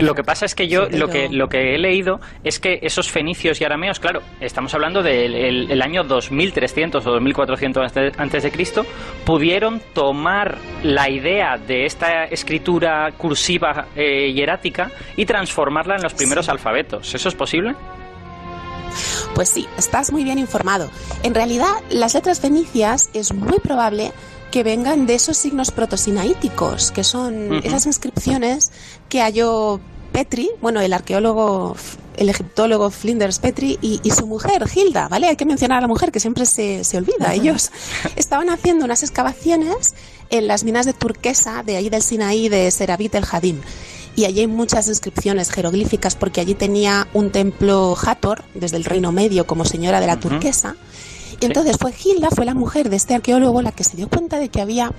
Lo 0.00 0.14
que 0.14 0.24
pasa 0.24 0.46
es 0.46 0.54
que 0.54 0.68
yo 0.68 0.88
lo 0.88 1.08
que 1.08 1.28
lo 1.28 1.48
que 1.48 1.74
he 1.74 1.78
leído 1.78 2.20
es 2.42 2.58
que 2.58 2.80
esos 2.82 3.10
fenicios 3.10 3.60
y 3.60 3.64
arameos, 3.64 4.00
claro, 4.00 4.22
estamos 4.40 4.74
hablando 4.74 5.02
del 5.02 5.82
año 5.82 6.04
2300 6.04 7.06
o 7.06 7.10
2400 7.10 7.92
antes 8.18 8.42
de 8.42 8.50
Cristo, 8.50 8.84
pudieron 9.24 9.80
tomar 9.92 10.58
la 10.82 11.08
idea 11.08 11.58
de 11.58 11.86
esta 11.86 12.24
escritura 12.24 13.12
cursiva 13.16 13.86
eh, 13.96 14.32
hierática 14.32 14.90
y 15.16 15.26
transformarla 15.26 15.96
en 15.96 16.02
los 16.02 16.14
primeros 16.14 16.48
alfabetos. 16.48 17.14
¿Eso 17.14 17.28
es 17.28 17.34
posible? 17.34 17.74
Pues 19.34 19.48
sí, 19.48 19.66
estás 19.76 20.12
muy 20.12 20.22
bien 20.22 20.38
informado. 20.38 20.88
En 21.22 21.34
realidad, 21.34 21.72
las 21.90 22.14
letras 22.14 22.40
fenicias 22.40 23.10
es 23.14 23.34
muy 23.34 23.58
probable 23.58 24.12
que 24.54 24.62
vengan 24.62 25.04
de 25.04 25.16
esos 25.16 25.36
signos 25.36 25.72
protosinaíticos, 25.72 26.92
que 26.92 27.02
son 27.02 27.54
esas 27.64 27.86
inscripciones 27.86 28.70
que 29.08 29.20
halló 29.20 29.80
Petri, 30.12 30.48
bueno, 30.62 30.80
el 30.80 30.92
arqueólogo, 30.92 31.74
el 32.16 32.28
egiptólogo 32.28 32.92
Flinders 32.92 33.40
Petri 33.40 33.80
y, 33.82 34.08
su 34.12 34.28
mujer, 34.28 34.64
Hilda, 34.72 35.08
¿vale? 35.08 35.26
Hay 35.26 35.34
que 35.34 35.44
mencionar 35.44 35.78
a 35.78 35.80
la 35.80 35.88
mujer 35.88 36.12
que 36.12 36.20
siempre 36.20 36.46
se, 36.46 36.84
se 36.84 36.96
olvida. 36.96 37.34
Ellos 37.34 37.72
estaban 38.14 38.48
haciendo 38.48 38.84
unas 38.84 39.02
excavaciones 39.02 39.96
en 40.30 40.46
las 40.46 40.62
minas 40.62 40.86
de 40.86 40.92
turquesa 40.92 41.64
de 41.64 41.74
ahí 41.76 41.88
del 41.88 42.02
Sinaí 42.02 42.48
de 42.48 42.70
Serabit 42.70 43.16
el 43.16 43.24
Hadim. 43.28 43.60
Y 44.14 44.24
allí 44.26 44.38
hay 44.38 44.46
muchas 44.46 44.86
inscripciones 44.86 45.50
jeroglíficas 45.50 46.14
porque 46.14 46.40
allí 46.40 46.54
tenía 46.54 47.08
un 47.12 47.32
templo 47.32 47.96
Hathor, 48.00 48.44
desde 48.54 48.76
el 48.76 48.84
Reino 48.84 49.10
Medio, 49.10 49.48
como 49.48 49.64
señora 49.64 49.98
de 49.98 50.06
la 50.06 50.20
turquesa. 50.20 50.76
Y 51.40 51.46
entonces 51.46 51.76
fue 51.78 51.92
Hilda, 51.92 52.30
fue 52.30 52.44
la 52.44 52.54
mujer 52.54 52.90
de 52.90 52.96
este 52.96 53.14
arqueólogo, 53.14 53.62
la 53.62 53.72
que 53.72 53.84
se 53.84 53.96
dio 53.96 54.08
cuenta 54.08 54.38
de 54.38 54.48
que 54.48 54.60
había 54.60 54.92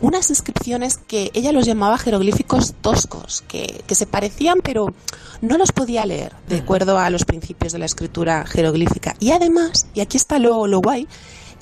unas 0.00 0.30
inscripciones 0.30 0.98
que 0.98 1.30
ella 1.34 1.52
los 1.52 1.66
llamaba 1.66 1.98
jeroglíficos 1.98 2.74
toscos, 2.80 3.42
que, 3.48 3.82
se 3.88 4.06
parecían 4.06 4.60
pero 4.62 4.94
no 5.40 5.58
los 5.58 5.72
podía 5.72 6.06
leer 6.06 6.32
de 6.48 6.58
acuerdo 6.58 6.98
a 6.98 7.10
los 7.10 7.24
principios 7.24 7.72
de 7.72 7.78
la 7.78 7.86
escritura 7.86 8.46
jeroglífica. 8.46 9.14
Y 9.18 9.32
además, 9.32 9.86
y 9.94 10.00
aquí 10.00 10.16
está 10.16 10.38
lo, 10.38 10.66
lo 10.66 10.80
guay, 10.80 11.08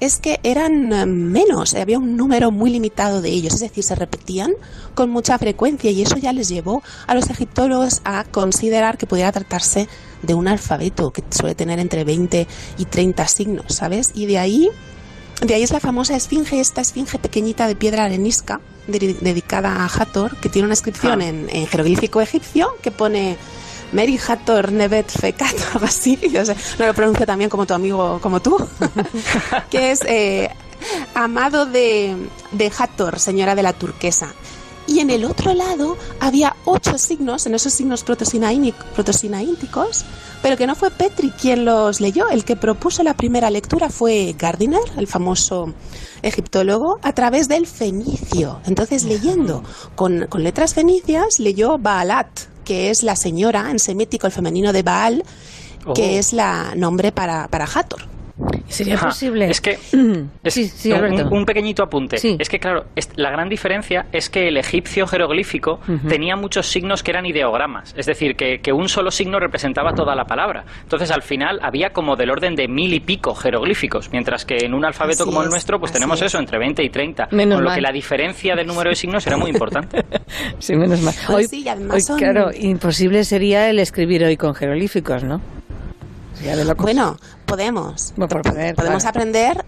es 0.01 0.19
que 0.19 0.41
eran 0.43 0.93
eh, 0.93 1.07
menos, 1.07 1.75
había 1.75 1.99
un 1.99 2.17
número 2.17 2.51
muy 2.51 2.71
limitado 2.71 3.23
de 3.23 3.31
ellos, 3.31 3.55
es 3.55 3.61
decir, 3.61 3.83
se 3.83 3.95
repetían 3.95 4.53
con 4.95 5.11
mucha 5.11 5.39
frecuencia 5.39 5.91
y 5.91 6.03
eso 6.03 6.17
ya 6.17 6.33
les 6.33 6.49
llevó 6.49 6.83
a 7.07 7.15
los 7.15 7.31
egiptólogos 7.31 8.03
a 8.05 8.25
considerar 8.25 8.99
que 8.99 9.07
pudiera 9.07 9.33
tratarse 9.33 9.89
de 10.27 10.35
un 10.35 10.49
alfabeto 10.49 11.13
que 11.13 11.23
suele 11.31 11.55
tener 11.55 11.79
entre 11.79 12.05
20 12.05 12.47
y 12.79 12.85
30 12.85 13.27
signos, 13.29 13.75
¿sabes? 13.75 14.13
Y 14.15 14.27
de 14.27 14.39
ahí, 14.39 14.71
de 15.41 15.55
ahí 15.55 15.63
es 15.63 15.71
la 15.71 15.81
famosa 15.81 16.17
esfinge, 16.17 16.61
esta 16.61 16.81
esfinge 16.81 17.19
pequeñita 17.19 17.67
de 17.67 17.77
piedra 17.77 18.05
arenisca 18.05 18.61
dedicada 18.87 19.85
a 19.85 19.87
Hathor, 19.87 20.37
que 20.37 20.49
tiene 20.49 20.67
una 20.67 20.75
inscripción 20.75 21.21
ah. 21.21 21.27
en, 21.27 21.67
jeroglífico 21.67 22.21
egipcio 22.21 22.77
que 22.83 22.91
pone 22.91 23.37
Mary 23.93 24.19
Hathor 24.27 24.73
Nevet 24.73 25.11
Fekat, 25.11 25.55
algo 25.75 25.87
así, 25.87 26.19
yo 26.33 26.45
sé, 26.45 26.57
no 26.79 26.87
lo 26.87 26.95
pronuncio 26.95 27.27
también 27.27 27.51
como 27.51 27.67
tu 27.67 27.75
amigo, 27.75 28.21
como 28.21 28.41
tú, 28.41 28.57
que 29.71 29.91
es 29.91 30.01
eh, 30.07 30.51
amado 31.15 31.67
de, 31.67 32.17
de 32.53 32.73
Hathor, 32.77 33.19
señora 33.19 33.55
de 33.55 33.63
la 33.63 33.73
turquesa. 33.73 34.33
Y 34.87 35.01
en 35.01 35.11
el 35.11 35.25
otro 35.25 35.55
lado 35.55 35.97
había 36.21 36.57
ocho 36.65 36.99
signos, 36.99 37.47
en 37.47 37.55
esos 37.55 37.73
signos 37.73 38.05
protosinaínticos, 38.05 40.05
pero 40.43 40.57
que 40.57 40.67
no 40.67 40.75
fue 40.75 40.91
Petri 40.91 41.31
quien 41.31 41.65
los 41.65 42.01
leyó. 42.01 42.29
El 42.29 42.45
que 42.45 42.57
propuso 42.57 43.03
la 43.03 43.15
primera 43.15 43.51
lectura 43.51 43.89
fue 43.89 44.35
Gardiner, 44.39 44.83
el 44.97 45.07
famoso 45.07 45.73
egiptólogo, 46.23 46.99
a 47.03 47.13
través 47.13 47.49
del 47.49 47.67
fenicio. 47.67 48.61
Entonces, 48.67 49.05
leyendo 49.05 49.65
con, 49.97 50.27
con 50.29 50.45
letras 50.45 50.75
fenicias, 50.75 51.41
leyó 51.41 51.79
Baalat, 51.79 52.29
que 52.65 52.91
es 52.91 53.03
la 53.03 53.17
señora 53.17 53.71
en 53.71 53.79
semítico, 53.79 54.27
el 54.27 54.33
femenino 54.33 54.73
de 54.73 54.83
Baal, 54.83 55.25
que 55.95 56.17
oh. 56.17 56.19
es 56.19 56.33
la 56.33 56.75
nombre 56.77 57.13
para, 57.13 57.49
para 57.49 57.65
Hathor. 57.65 58.16
¿Sería 58.69 58.99
posible? 58.99 59.49
Es 59.49 59.61
que. 59.61 59.79
un, 61.31 61.45
pequeñito 61.47 61.83
apunte. 61.83 62.17
Es 62.39 62.49
que, 62.49 62.59
claro, 62.59 62.85
la 63.17 63.31
gran 63.31 63.49
diferencia 63.49 64.07
es 64.13 64.29
que 64.29 64.49
el 64.49 64.57
egipcio 64.59 65.07
jeroglífico 65.07 65.81
tenía 66.09 66.37
muchos 66.37 66.67
signos 66.67 67.03
que 67.03 67.13
eran 67.13 67.25
ideogramas. 67.27 67.95
Es 67.97 68.07
decir, 68.07 68.37
que, 68.37 68.73
un 68.73 68.89
solo 68.89 69.11
signo 69.11 69.39
representaba 69.39 69.95
toda 69.95 70.15
la 70.15 70.25
palabra. 70.25 70.65
Entonces, 70.83 71.11
al 71.11 71.23
final, 71.23 71.61
había 71.63 71.91
como 71.91 72.17
del 72.17 72.31
orden 72.31 72.55
de 72.55 72.69
mil 72.69 72.93
y 72.93 73.01
pico 73.01 73.35
jeroglíficos. 73.35 74.11
Mientras 74.13 74.45
que 74.45 74.59
en 74.59 74.75
un 74.75 74.85
alfabeto 74.85 75.25
como 75.25 75.43
el 75.43 75.49
nuestro, 75.49 75.81
pues 75.81 75.93
tenemos 75.93 76.21
eso, 76.21 76.39
entre 76.39 76.59
20 76.59 76.83
y 76.83 76.91
30. 76.91 77.29
con 77.29 77.65
lo 77.65 77.73
que 77.73 77.81
la 77.81 77.93
diferencia 77.93 78.55
del 78.55 78.67
número 78.67 78.91
de 78.91 78.97
signos 78.97 79.27
era 79.27 79.37
muy 79.37 79.51
importante. 79.51 80.05
sí, 80.59 80.77
menos 80.77 81.01
mal. 81.01 81.15
Pues 81.27 81.51
hoy, 81.53 82.19
claro, 82.19 82.51
imposible 82.55 83.25
sería 83.25 83.71
el 83.71 83.79
escribir 83.79 84.25
hoy 84.25 84.37
con 84.37 84.55
jeroglíficos, 84.55 85.25
¿no? 85.25 85.41
Bueno, 86.79 87.19
podemos. 87.47 88.13
podemos 88.77 89.05
aprender, 89.05 89.65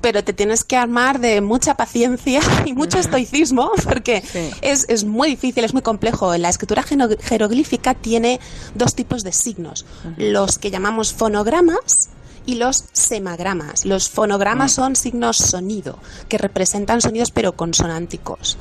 pero 0.00 0.22
te 0.22 0.32
tienes 0.32 0.64
que 0.64 0.76
armar 0.76 1.20
de 1.20 1.40
mucha 1.40 1.74
paciencia 1.74 2.40
y 2.64 2.72
mucho 2.74 2.98
estoicismo 2.98 3.72
porque 3.84 4.22
es, 4.60 4.86
es, 4.88 5.04
muy 5.04 5.28
difícil, 5.28 5.64
es 5.64 5.72
muy 5.72 5.82
complejo. 5.82 6.36
La 6.36 6.48
escritura 6.48 6.82
jeroglífica 6.82 7.94
tiene 7.94 8.40
dos 8.74 8.94
tipos 8.94 9.24
de 9.24 9.32
signos. 9.32 9.84
Los 10.16 10.58
que 10.58 10.70
llamamos 10.70 11.12
fonogramas 11.12 12.10
y 12.46 12.54
los 12.54 12.84
semagramas. 12.92 13.84
Los 13.84 14.08
fonogramas 14.08 14.72
son 14.72 14.96
signos 14.96 15.36
sonido, 15.36 15.98
que 16.28 16.38
representan 16.38 17.00
sonidos 17.00 17.30
pero 17.30 17.52
consonánticos. 17.56 18.56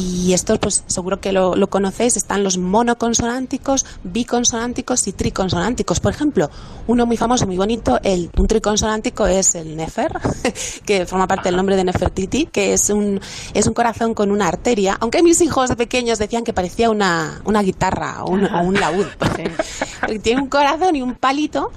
Y 0.00 0.32
estos, 0.32 0.58
pues 0.58 0.84
seguro 0.86 1.20
que 1.20 1.32
lo, 1.32 1.56
lo, 1.56 1.70
conocéis, 1.70 2.16
están 2.16 2.44
los 2.44 2.58
monoconsonánticos, 2.58 3.86
biconsonánticos 4.02 5.06
y 5.08 5.12
triconsonánticos. 5.12 6.00
Por 6.00 6.12
ejemplo, 6.12 6.50
uno 6.86 7.06
muy 7.06 7.16
famoso, 7.16 7.46
muy 7.46 7.56
bonito, 7.56 7.98
el, 8.02 8.30
un 8.36 8.46
triconsonántico 8.46 9.26
es 9.26 9.54
el 9.54 9.76
Nefer, 9.76 10.12
que 10.84 11.06
forma 11.06 11.26
parte 11.26 11.48
del 11.48 11.56
nombre 11.56 11.76
de 11.76 11.84
Nefertiti, 11.84 12.46
que 12.46 12.74
es 12.74 12.90
un, 12.90 13.20
es 13.54 13.66
un 13.66 13.74
corazón 13.74 14.14
con 14.14 14.30
una 14.30 14.48
arteria, 14.48 14.96
aunque 15.00 15.22
mis 15.22 15.40
hijos 15.40 15.70
de 15.70 15.76
pequeños 15.76 16.18
decían 16.18 16.44
que 16.44 16.52
parecía 16.52 16.90
una, 16.90 17.40
una 17.44 17.62
guitarra 17.62 18.24
o 18.24 18.30
un, 18.30 18.44
o 18.44 18.62
un 18.62 18.74
laúd. 18.74 19.06
Tiene 20.22 20.42
un 20.42 20.48
corazón 20.48 20.96
y 20.96 21.02
un 21.02 21.14
palito, 21.14 21.70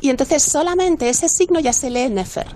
y 0.00 0.10
entonces 0.10 0.42
solamente 0.70 1.08
ese 1.08 1.28
signo 1.28 1.58
ya 1.58 1.72
se 1.72 1.90
lee 1.90 2.08
Nefer. 2.08 2.46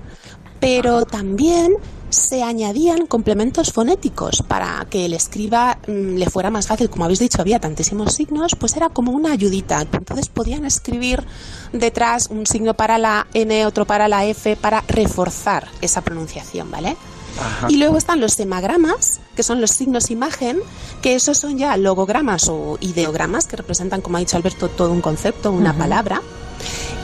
Pero 0.60 1.04
también 1.04 1.74
se 2.10 2.44
añadían 2.44 3.06
complementos 3.06 3.72
fonéticos 3.72 4.44
para 4.46 4.86
que 4.88 5.06
el 5.06 5.14
escriba 5.14 5.78
mm, 5.88 6.14
le 6.14 6.30
fuera 6.30 6.48
más 6.48 6.68
fácil. 6.68 6.88
Como 6.88 7.04
habéis 7.04 7.18
dicho, 7.18 7.40
había 7.40 7.58
tantísimos 7.58 8.14
signos, 8.14 8.54
pues 8.54 8.76
era 8.76 8.88
como 8.88 9.10
una 9.10 9.32
ayudita. 9.32 9.80
Entonces 9.80 10.28
podían 10.28 10.64
escribir 10.64 11.24
detrás 11.72 12.28
un 12.30 12.46
signo 12.46 12.74
para 12.74 12.98
la 12.98 13.26
N, 13.34 13.66
otro 13.66 13.84
para 13.84 14.06
la 14.06 14.24
F, 14.26 14.54
para 14.54 14.82
reforzar 14.86 15.66
esa 15.80 16.02
pronunciación, 16.02 16.70
¿vale? 16.70 16.96
Y 17.68 17.78
luego 17.78 17.96
están 17.96 18.20
los 18.20 18.34
semagramas, 18.34 19.18
que 19.34 19.42
son 19.42 19.60
los 19.60 19.72
signos 19.72 20.12
imagen, 20.12 20.60
que 21.02 21.16
esos 21.16 21.36
son 21.36 21.58
ya 21.58 21.76
logogramas 21.76 22.48
o 22.48 22.78
ideogramas, 22.80 23.46
que 23.46 23.56
representan, 23.56 24.02
como 24.02 24.18
ha 24.18 24.20
dicho 24.20 24.36
Alberto, 24.36 24.68
todo 24.68 24.92
un 24.92 25.00
concepto, 25.00 25.50
una 25.50 25.76
palabra 25.76 26.22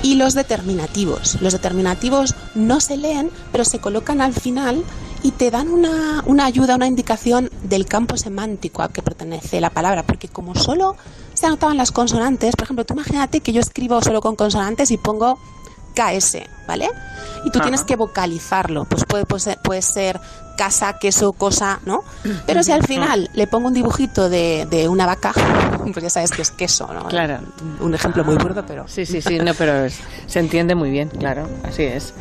y 0.03 0.15
los 0.15 0.35
determinativos. 0.35 1.41
Los 1.41 1.53
determinativos 1.53 2.35
no 2.55 2.81
se 2.81 2.97
leen, 2.97 3.31
pero 3.53 3.65
se 3.65 3.79
colocan 3.79 4.21
al 4.21 4.33
final 4.33 4.85
y 5.23 5.33
te 5.33 5.51
dan 5.51 5.69
una, 5.69 6.23
una 6.27 6.47
ayuda, 6.47 6.77
una 6.77 6.87
indicación 6.87 7.51
del 7.63 7.87
campo 7.87 8.17
semántico 8.17 8.83
al 8.83 8.91
que 8.91 9.03
pertenece 9.03 9.61
la 9.61 9.71
palabra, 9.71 10.05
porque 10.05 10.29
como 10.29 10.55
solo 10.55 10.97
se 11.35 11.47
anotaban 11.47 11.77
las 11.77 11.93
consonantes, 11.93 12.57
por 12.57 12.65
ejemplo, 12.65 12.85
tú 12.85 12.95
imagínate 12.95 13.41
que 13.41 13.53
yo 13.53 13.61
escribo 13.61 14.01
solo 14.03 14.21
con 14.21 14.37
consonantes 14.37 14.91
y 14.91 14.97
pongo 14.97 15.39
KS, 15.95 16.39
¿vale? 16.71 16.89
Y 17.45 17.51
tú 17.51 17.59
tienes 17.59 17.83
que 17.83 17.97
vocalizarlo, 17.97 18.85
pues 18.85 19.05
puede, 19.05 19.27
puede, 19.27 19.41
ser, 19.41 19.59
puede 19.59 19.83
ser 19.83 20.21
casa, 20.57 20.99
queso, 20.99 21.33
cosa, 21.33 21.81
¿no? 21.87 22.01
Pero 22.47 22.63
si 22.63 22.71
al 22.71 22.85
final 22.85 23.31
le 23.33 23.47
pongo 23.47 23.69
un 23.69 23.73
dibujito 23.73 24.29
de, 24.29 24.67
de 24.71 24.89
una 24.89 25.07
vaca, 25.07 25.33
pues 25.93 26.03
ya 26.03 26.11
sabes 26.11 26.31
que 26.33 26.43
es 26.43 26.51
queso, 26.51 26.87
¿no? 26.93 27.05
Claro. 27.09 27.39
Un 27.81 27.95
ejemplo 27.95 28.25
muy 28.25 28.37
burdo, 28.37 28.63
pero... 28.67 28.87
Sí, 28.87 29.07
sí, 29.07 29.23
sí, 29.23 29.39
no, 29.39 29.55
pero 29.55 29.89
se 30.27 30.39
entiende 30.39 30.75
muy 30.75 30.91
bien, 30.91 31.09
claro, 31.09 31.49
así 31.65 31.85
es. 31.85 32.13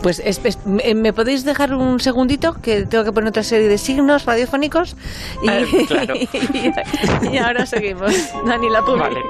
Pues 0.00 0.22
¿me 0.64 1.12
podéis 1.12 1.44
dejar 1.44 1.74
un 1.74 1.98
segundito? 1.98 2.52
Que 2.52 2.86
tengo 2.86 3.02
que 3.02 3.10
poner 3.10 3.30
otra 3.30 3.42
serie 3.42 3.68
de 3.68 3.78
signos 3.78 4.24
radiofónicos 4.24 4.96
y, 5.42 5.48
y, 7.32 7.38
ahora 7.38 7.66
seguimos. 7.66 8.12
Dani, 8.46 8.70
la 8.70 8.80
vale. 8.80 9.20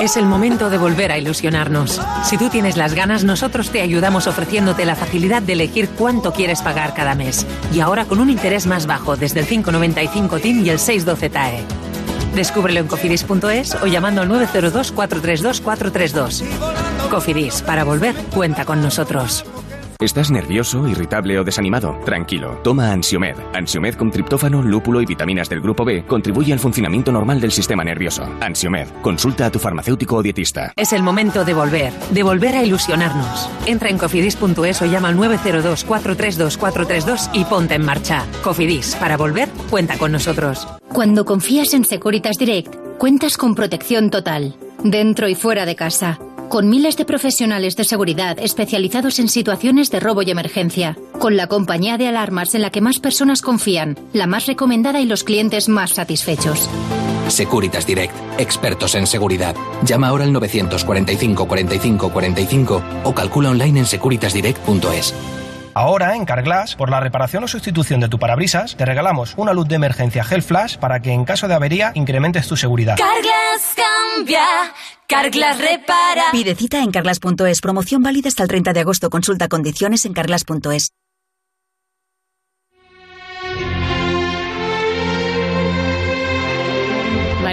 Es 0.00 0.16
el 0.16 0.26
momento 0.26 0.70
de 0.70 0.78
volver 0.78 1.12
a 1.12 1.18
ilusionarnos. 1.18 2.02
Si 2.24 2.36
tú 2.36 2.48
tienes 2.50 2.76
las 2.76 2.94
ganas, 2.94 3.22
nosotros 3.22 3.70
te 3.70 3.80
ayudamos 3.80 4.01
ofreciéndote 4.26 4.84
la 4.84 4.96
facilidad 4.96 5.40
de 5.40 5.52
elegir 5.52 5.88
cuánto 5.90 6.32
quieres 6.32 6.62
pagar 6.62 6.94
cada 6.94 7.14
mes. 7.14 7.46
Y 7.72 7.80
ahora 7.80 7.92
ahora 7.92 8.06
con 8.06 8.20
un 8.20 8.30
interés 8.30 8.66
más 8.66 8.86
bajo 8.86 9.16
desde 9.16 9.40
el 9.40 9.46
595 9.46 10.38
TIN 10.38 10.64
y 10.64 10.70
el 10.70 10.78
612 10.78 11.28
TAE. 11.28 11.62
Descúbrelo 12.34 12.80
en 12.80 12.86
cofidis.es 12.86 13.74
o 13.82 13.86
llamando 13.86 14.22
al 14.22 14.28
902 14.28 14.92
432 14.92 15.60
432. 15.60 16.42
Cofidis, 17.10 17.60
para 17.60 17.84
volver, 17.84 18.14
cuenta 18.32 18.64
con 18.64 18.80
nosotros. 18.80 19.44
¿Estás 20.02 20.32
nervioso, 20.32 20.88
irritable 20.88 21.38
o 21.38 21.44
desanimado? 21.44 21.96
Tranquilo, 22.04 22.58
toma 22.64 22.90
Ansiomed. 22.90 23.36
Ansiomed 23.54 23.94
con 23.94 24.10
triptófano, 24.10 24.60
lúpulo 24.60 25.00
y 25.00 25.06
vitaminas 25.06 25.48
del 25.48 25.60
grupo 25.60 25.84
B 25.84 26.04
contribuye 26.04 26.52
al 26.52 26.58
funcionamiento 26.58 27.12
normal 27.12 27.40
del 27.40 27.52
sistema 27.52 27.84
nervioso. 27.84 28.28
Ansiomed, 28.40 28.88
consulta 29.00 29.46
a 29.46 29.50
tu 29.52 29.60
farmacéutico 29.60 30.16
o 30.16 30.22
dietista. 30.22 30.72
Es 30.74 30.92
el 30.92 31.04
momento 31.04 31.44
de 31.44 31.54
volver, 31.54 31.92
de 32.10 32.22
volver 32.24 32.56
a 32.56 32.64
ilusionarnos. 32.64 33.48
Entra 33.64 33.90
en 33.90 33.98
cofidis.es 33.98 34.82
o 34.82 34.86
llama 34.86 35.06
al 35.06 35.16
902 35.16 35.84
432 35.84 36.58
432 36.58 37.30
y 37.32 37.44
ponte 37.44 37.74
en 37.76 37.84
marcha. 37.84 38.26
Cofidis, 38.42 38.96
para 38.96 39.16
volver, 39.16 39.50
cuenta 39.70 39.98
con 39.98 40.10
nosotros. 40.10 40.66
Cuando 40.88 41.24
confías 41.24 41.74
en 41.74 41.84
Securitas 41.84 42.38
Direct, 42.38 42.74
cuentas 42.98 43.36
con 43.36 43.54
protección 43.54 44.10
total, 44.10 44.56
dentro 44.82 45.28
y 45.28 45.36
fuera 45.36 45.64
de 45.64 45.76
casa, 45.76 46.18
con 46.52 46.68
miles 46.68 46.98
de 46.98 47.06
profesionales 47.06 47.76
de 47.76 47.84
seguridad 47.84 48.38
especializados 48.38 49.18
en 49.18 49.30
situaciones 49.30 49.90
de 49.90 50.00
robo 50.00 50.20
y 50.20 50.30
emergencia, 50.30 50.98
con 51.18 51.34
la 51.34 51.46
compañía 51.46 51.96
de 51.96 52.08
alarmas 52.08 52.54
en 52.54 52.60
la 52.60 52.68
que 52.68 52.82
más 52.82 53.00
personas 53.00 53.40
confían, 53.40 53.98
la 54.12 54.26
más 54.26 54.44
recomendada 54.44 55.00
y 55.00 55.06
los 55.06 55.24
clientes 55.24 55.70
más 55.70 55.92
satisfechos. 55.92 56.68
Securitas 57.28 57.86
Direct, 57.86 58.12
expertos 58.38 58.94
en 58.96 59.06
seguridad. 59.06 59.56
Llama 59.86 60.08
ahora 60.08 60.24
al 60.24 60.32
945 60.34 61.48
45 61.48 62.10
45 62.12 62.82
o 63.04 63.14
calcula 63.14 63.48
online 63.48 63.80
en 63.80 63.86
securitasdirect.es. 63.86 65.14
Ahora 65.74 66.16
en 66.16 66.24
Carglass, 66.24 66.76
por 66.76 66.90
la 66.90 67.00
reparación 67.00 67.44
o 67.44 67.48
sustitución 67.48 68.00
de 68.00 68.08
tu 68.08 68.18
parabrisas, 68.18 68.76
te 68.76 68.84
regalamos 68.84 69.34
una 69.36 69.52
luz 69.52 69.68
de 69.68 69.76
emergencia 69.76 70.24
Gel 70.24 70.42
Flash 70.42 70.76
para 70.76 71.00
que 71.00 71.12
en 71.12 71.24
caso 71.24 71.48
de 71.48 71.54
avería 71.54 71.92
incrementes 71.94 72.46
tu 72.46 72.56
seguridad. 72.56 72.96
Carglass 72.96 73.74
cambia, 73.76 74.44
Carglass 75.06 75.58
repara. 75.58 76.24
Pide 76.32 76.54
cita 76.54 76.82
en 76.82 76.90
carglass.es. 76.90 77.60
Promoción 77.60 78.02
válida 78.02 78.28
hasta 78.28 78.42
el 78.42 78.48
30 78.48 78.72
de 78.72 78.80
agosto. 78.80 79.10
Consulta 79.10 79.48
condiciones 79.48 80.04
en 80.04 80.12
carglass.es. 80.12 80.92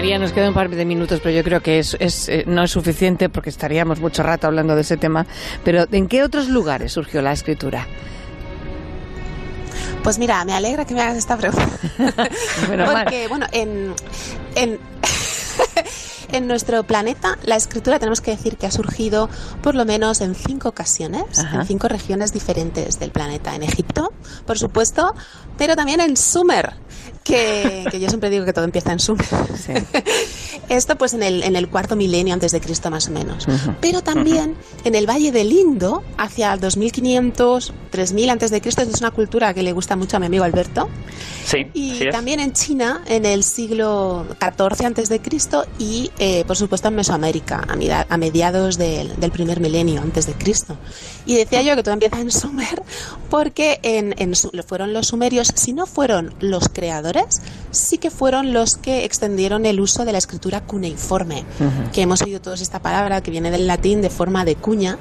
María, 0.00 0.18
nos 0.18 0.32
queda 0.32 0.48
un 0.48 0.54
par 0.54 0.70
de 0.70 0.86
minutos, 0.86 1.20
pero 1.22 1.36
yo 1.36 1.44
creo 1.44 1.60
que 1.60 1.78
es, 1.78 1.94
eh, 2.30 2.44
no 2.46 2.62
es 2.62 2.70
suficiente 2.70 3.28
porque 3.28 3.50
estaríamos 3.50 4.00
mucho 4.00 4.22
rato 4.22 4.46
hablando 4.46 4.74
de 4.74 4.80
ese 4.80 4.96
tema. 4.96 5.26
Pero 5.62 5.84
¿en 5.92 6.08
qué 6.08 6.22
otros 6.22 6.48
lugares 6.48 6.92
surgió 6.92 7.20
la 7.20 7.32
escritura? 7.32 7.86
Pues 10.02 10.18
mira, 10.18 10.42
me 10.46 10.54
alegra 10.54 10.86
que 10.86 10.94
me 10.94 11.02
hagas 11.02 11.18
esta 11.18 11.36
pregunta. 11.36 11.68
porque, 12.66 13.28
bueno, 13.28 13.44
en, 13.52 13.92
en 14.54 14.78
en 16.32 16.46
nuestro 16.46 16.82
planeta 16.84 17.38
la 17.42 17.56
escritura 17.56 17.98
tenemos 17.98 18.20
que 18.20 18.30
decir 18.30 18.56
que 18.56 18.66
ha 18.66 18.70
surgido 18.70 19.28
por 19.62 19.74
lo 19.74 19.84
menos 19.84 20.20
en 20.20 20.34
cinco 20.34 20.68
ocasiones, 20.68 21.24
en 21.38 21.66
cinco 21.66 21.88
regiones 21.88 22.32
diferentes 22.32 22.98
del 22.98 23.10
planeta. 23.10 23.54
En 23.54 23.62
Egipto, 23.62 24.12
por 24.46 24.58
supuesto, 24.58 25.14
pero 25.58 25.76
también 25.76 26.00
en 26.00 26.16
Sumer, 26.16 26.74
que, 27.30 28.00
yo 28.00 28.08
siempre 28.08 28.30
digo 28.30 28.44
que 28.44 28.52
todo 28.52 28.64
empieza 28.64 28.92
en 28.92 28.98
Sumer. 28.98 29.26
Esto 30.68 30.96
pues 30.96 31.14
en 31.14 31.22
el, 31.22 31.42
en 31.42 31.56
el 31.56 31.68
cuarto 31.68 31.96
milenio 31.96 32.34
antes 32.34 32.52
de 32.52 32.60
Cristo 32.60 32.90
más 32.90 33.08
o 33.08 33.10
menos. 33.10 33.46
Pero 33.80 34.02
también 34.02 34.54
en 34.84 34.94
el 34.94 35.08
Valle 35.08 35.32
del 35.32 35.52
Indo, 35.52 36.02
hacia 36.16 36.52
el 36.52 36.60
2500, 36.60 37.72
3000 37.90 38.30
antes 38.30 38.50
de 38.50 38.60
Cristo, 38.60 38.82
es 38.82 39.00
una 39.00 39.10
cultura 39.10 39.52
que 39.54 39.62
le 39.62 39.72
gusta 39.72 39.96
mucho 39.96 40.16
a 40.16 40.20
mi 40.20 40.26
amigo 40.26 40.44
Alberto. 40.44 40.88
Sí. 41.44 41.66
Y 41.74 42.10
también 42.10 42.38
en 42.38 42.52
China, 42.52 43.02
en 43.06 43.26
el 43.26 43.42
siglo 43.42 44.26
XIV 44.40 44.86
antes 44.86 45.08
de 45.08 45.20
Cristo 45.20 45.66
y 45.78 46.10
eh, 46.18 46.44
por 46.46 46.56
supuesto 46.56 46.88
en 46.88 46.94
Mesoamérica, 46.94 47.66
a, 48.08 48.16
mediados 48.16 48.78
del, 48.78 49.10
primer 49.32 49.60
milenio 49.60 50.00
antes 50.00 50.26
de 50.26 50.34
Cristo. 50.34 50.76
Y 51.26 51.36
decía 51.36 51.62
yo 51.62 51.76
que 51.76 51.82
todo 51.82 51.94
empieza 51.94 52.20
en 52.20 52.30
Sumer 52.30 52.82
porque 53.28 53.80
en, 53.82 54.14
en, 54.18 54.34
fueron 54.66 54.92
los 54.92 55.08
sumerios, 55.08 55.52
si 55.54 55.72
no 55.72 55.86
fueron 55.86 56.34
los 56.40 56.68
creadores, 56.68 57.40
sí 57.70 57.98
que 57.98 58.10
fueron 58.10 58.52
los 58.52 58.76
que 58.76 59.04
extendieron 59.04 59.66
el 59.66 59.80
uso 59.80 60.04
de 60.04 60.12
la 60.12 60.18
escritura 60.18 60.60
cuneiforme, 60.62 61.44
que 61.92 62.02
hemos 62.02 62.22
oído 62.22 62.40
todos 62.40 62.60
esta 62.60 62.80
palabra 62.80 63.22
que 63.22 63.30
viene 63.30 63.50
del 63.50 63.66
latín 63.66 64.02
de 64.02 64.10
forma 64.10 64.44
de 64.44 64.56
cuña, 64.56 64.98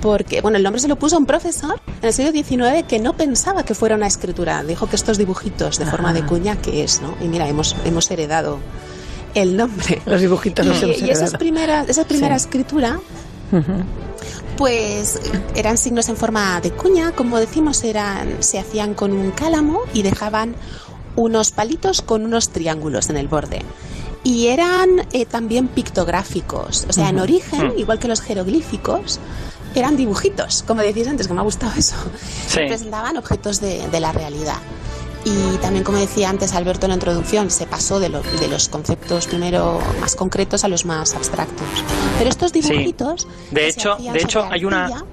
porque, 0.00 0.40
bueno, 0.40 0.58
el 0.58 0.62
nombre 0.62 0.80
se 0.80 0.88
lo 0.88 0.96
puso 0.96 1.16
un 1.16 1.26
profesor 1.26 1.80
en 2.00 2.08
el 2.08 2.12
siglo 2.12 2.30
XIX 2.30 2.84
que 2.86 2.98
no 2.98 3.16
pensaba 3.16 3.64
que 3.64 3.74
fuera 3.74 3.94
una 3.94 4.06
escritura. 4.06 4.62
Dijo 4.62 4.88
que 4.88 4.96
estos 4.96 5.18
dibujitos 5.18 5.78
de 5.78 5.86
forma 5.86 6.12
de 6.12 6.24
cuña, 6.24 6.56
¿qué 6.56 6.84
es? 6.84 7.00
¿no? 7.00 7.16
Y 7.20 7.28
mira, 7.28 7.48
hemos, 7.48 7.74
hemos 7.84 8.10
heredado 8.10 8.58
el 9.34 9.56
nombre. 9.56 10.02
Los 10.06 10.20
dibujitos 10.20 10.66
y, 10.66 11.04
y 11.04 11.10
esa 11.10 11.36
primera, 11.38 11.84
esa 11.88 12.04
primera 12.04 12.36
escritura, 12.36 13.00
pues 14.56 15.20
eran 15.54 15.76
signos 15.76 16.08
en 16.08 16.16
forma 16.16 16.60
de 16.60 16.70
cuña, 16.70 17.12
como 17.12 17.38
decimos, 17.38 17.82
eran, 17.84 18.42
se 18.42 18.58
hacían 18.58 18.94
con 18.94 19.12
un 19.12 19.30
cálamo 19.30 19.80
y 19.92 20.02
dejaban 20.02 20.54
unos 21.16 21.50
palitos 21.50 22.02
con 22.02 22.24
unos 22.24 22.50
triángulos 22.50 23.10
en 23.10 23.16
el 23.16 23.28
borde. 23.28 23.62
Y 24.22 24.48
eran 24.48 25.06
eh, 25.12 25.24
también 25.24 25.68
pictográficos, 25.68 26.86
o 26.88 26.92
sea, 26.92 27.08
en 27.08 27.20
origen, 27.20 27.68
mm. 27.68 27.78
igual 27.78 27.98
que 27.98 28.08
los 28.08 28.20
jeroglíficos, 28.20 29.20
eran 29.74 29.96
dibujitos, 29.96 30.62
como 30.62 30.82
decías 30.82 31.08
antes, 31.08 31.28
que 31.28 31.34
me 31.34 31.40
ha 31.40 31.44
gustado 31.44 31.72
eso. 31.78 31.96
Representaban 32.54 33.16
objetos 33.16 33.60
de, 33.60 33.86
de 33.88 34.00
la 34.00 34.12
realidad. 34.12 34.58
Y 35.24 35.56
también, 35.56 35.82
como 35.82 35.98
decía 35.98 36.30
antes 36.30 36.54
Alberto 36.54 36.86
en 36.86 36.90
la 36.90 36.94
introducción, 36.94 37.50
se 37.50 37.66
pasó 37.66 37.98
de, 37.98 38.08
de 38.10 38.48
los 38.48 38.68
conceptos 38.68 39.26
primero 39.26 39.80
más 40.00 40.14
concretos 40.14 40.62
a 40.62 40.68
los 40.68 40.84
más 40.84 41.14
abstractos. 41.16 41.66
Pero 42.16 42.30
estos 42.30 42.52
dibujitos... 42.52 43.26
De 43.50 43.66
hecho, 43.66 43.96
de 43.96 44.20
hecho 44.20 44.46
hay 44.48 44.64
una... 44.64 45.04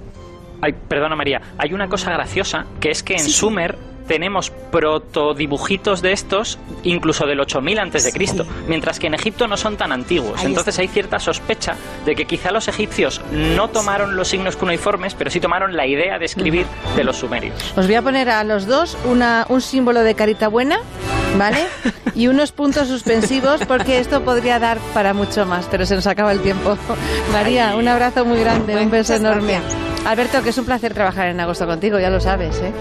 Perdona 0.88 1.16
María, 1.16 1.42
hay 1.58 1.74
una 1.74 1.90
cosa 1.90 2.12
graciosa 2.12 2.68
que 2.80 2.92
es 2.92 3.02
que 3.02 3.16
en 3.16 3.28
Sumer 3.28 3.78
tenemos 4.08 4.52
protodibujitos 4.72 6.02
de 6.02 6.12
estos 6.12 6.60
incluso 6.84 7.26
del 7.26 7.40
8000 7.40 7.80
antes 7.80 8.04
de 8.04 8.12
Cristo, 8.12 8.46
mientras 8.68 9.00
que 9.00 9.08
en 9.08 9.14
Egipto 9.14 9.48
no 9.48 9.58
son 9.58 9.78
tan 9.78 9.92
antiguos. 9.92 10.44
Entonces 10.44 10.78
hay 10.80 10.88
cierta 10.88 11.20
sospecha 11.20 11.76
de 12.06 12.16
que 12.16 12.26
quizá 12.26 12.52
los 12.52 12.68
egipcios 12.68 13.22
no 13.32 13.70
tomaron 13.70 14.16
los 14.16 14.28
signos 14.28 14.56
cuneiformes, 14.56 15.14
pero 15.16 15.30
sí 15.30 15.40
tomaron 15.40 15.76
la 15.76 15.88
idea 15.88 16.20
de 16.20 16.26
escribir 16.26 16.66
de 16.96 17.04
los 17.04 17.18
sumerios. 17.18 17.74
Os 17.76 17.86
voy 17.86 17.96
a 17.96 18.02
poner 18.02 18.30
a 18.30 18.44
los 18.44 18.68
dos 18.68 18.98
una, 19.06 19.46
un 19.50 19.62
símbolo 19.62 20.02
de 20.02 20.16
carita 20.16 20.48
buena, 20.48 20.80
¿vale? 21.38 21.66
Y 22.16 22.28
unos 22.28 22.52
puntos 22.52 22.90
suspensivos 22.90 23.66
porque 23.66 23.98
esto 23.98 24.24
podría 24.24 24.60
dar 24.60 24.78
para 24.94 25.16
mucho 25.16 25.48
más, 25.48 25.66
pero 25.72 25.84
se 25.88 25.96
nos 25.96 26.06
acaba 26.06 26.32
el 26.32 26.42
tiempo. 26.42 26.78
María, 27.34 27.76
un 27.76 27.88
abrazo 27.88 28.24
muy 28.24 28.40
grande, 28.40 28.76
un 28.76 28.92
beso 28.92 29.16
enorme. 29.16 29.60
Alberto, 30.06 30.44
que 30.44 30.50
es 30.50 30.58
un 30.58 30.66
placer 30.66 30.94
trabajar 30.94 31.28
en 31.28 31.40
agosto 31.40 31.66
contigo, 31.66 31.98
ya 31.98 32.10
lo 32.10 32.20
sabes, 32.20 32.60
¿eh? 32.62 32.74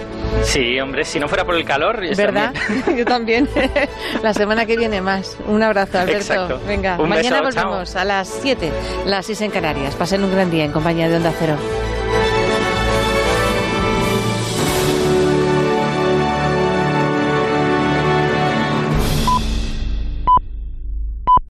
Sí, 0.43 0.77
hombre, 0.79 1.05
si 1.05 1.19
no 1.19 1.29
fuera 1.29 1.45
por 1.45 1.55
el 1.55 1.63
calor... 1.63 2.01
¿Verdad? 2.15 2.53
Yo 2.97 3.05
también. 3.05 3.47
La 4.23 4.33
semana 4.33 4.65
que 4.65 4.75
viene 4.75 4.99
más. 4.99 5.37
Un 5.47 5.63
abrazo, 5.63 5.99
Alberto. 5.99 6.59
Venga, 6.67 6.97
mañana 6.97 7.41
volvemos 7.41 7.95
a 7.95 8.03
las 8.03 8.27
7, 8.27 8.71
las 9.05 9.25
6 9.25 9.41
en 9.41 9.51
Canarias. 9.51 9.95
Pasen 9.95 10.23
un 10.23 10.31
gran 10.31 10.51
día 10.51 10.65
en 10.65 10.71
compañía 10.71 11.07
de 11.07 11.15
Onda 11.15 11.33
Cero. 11.39 11.55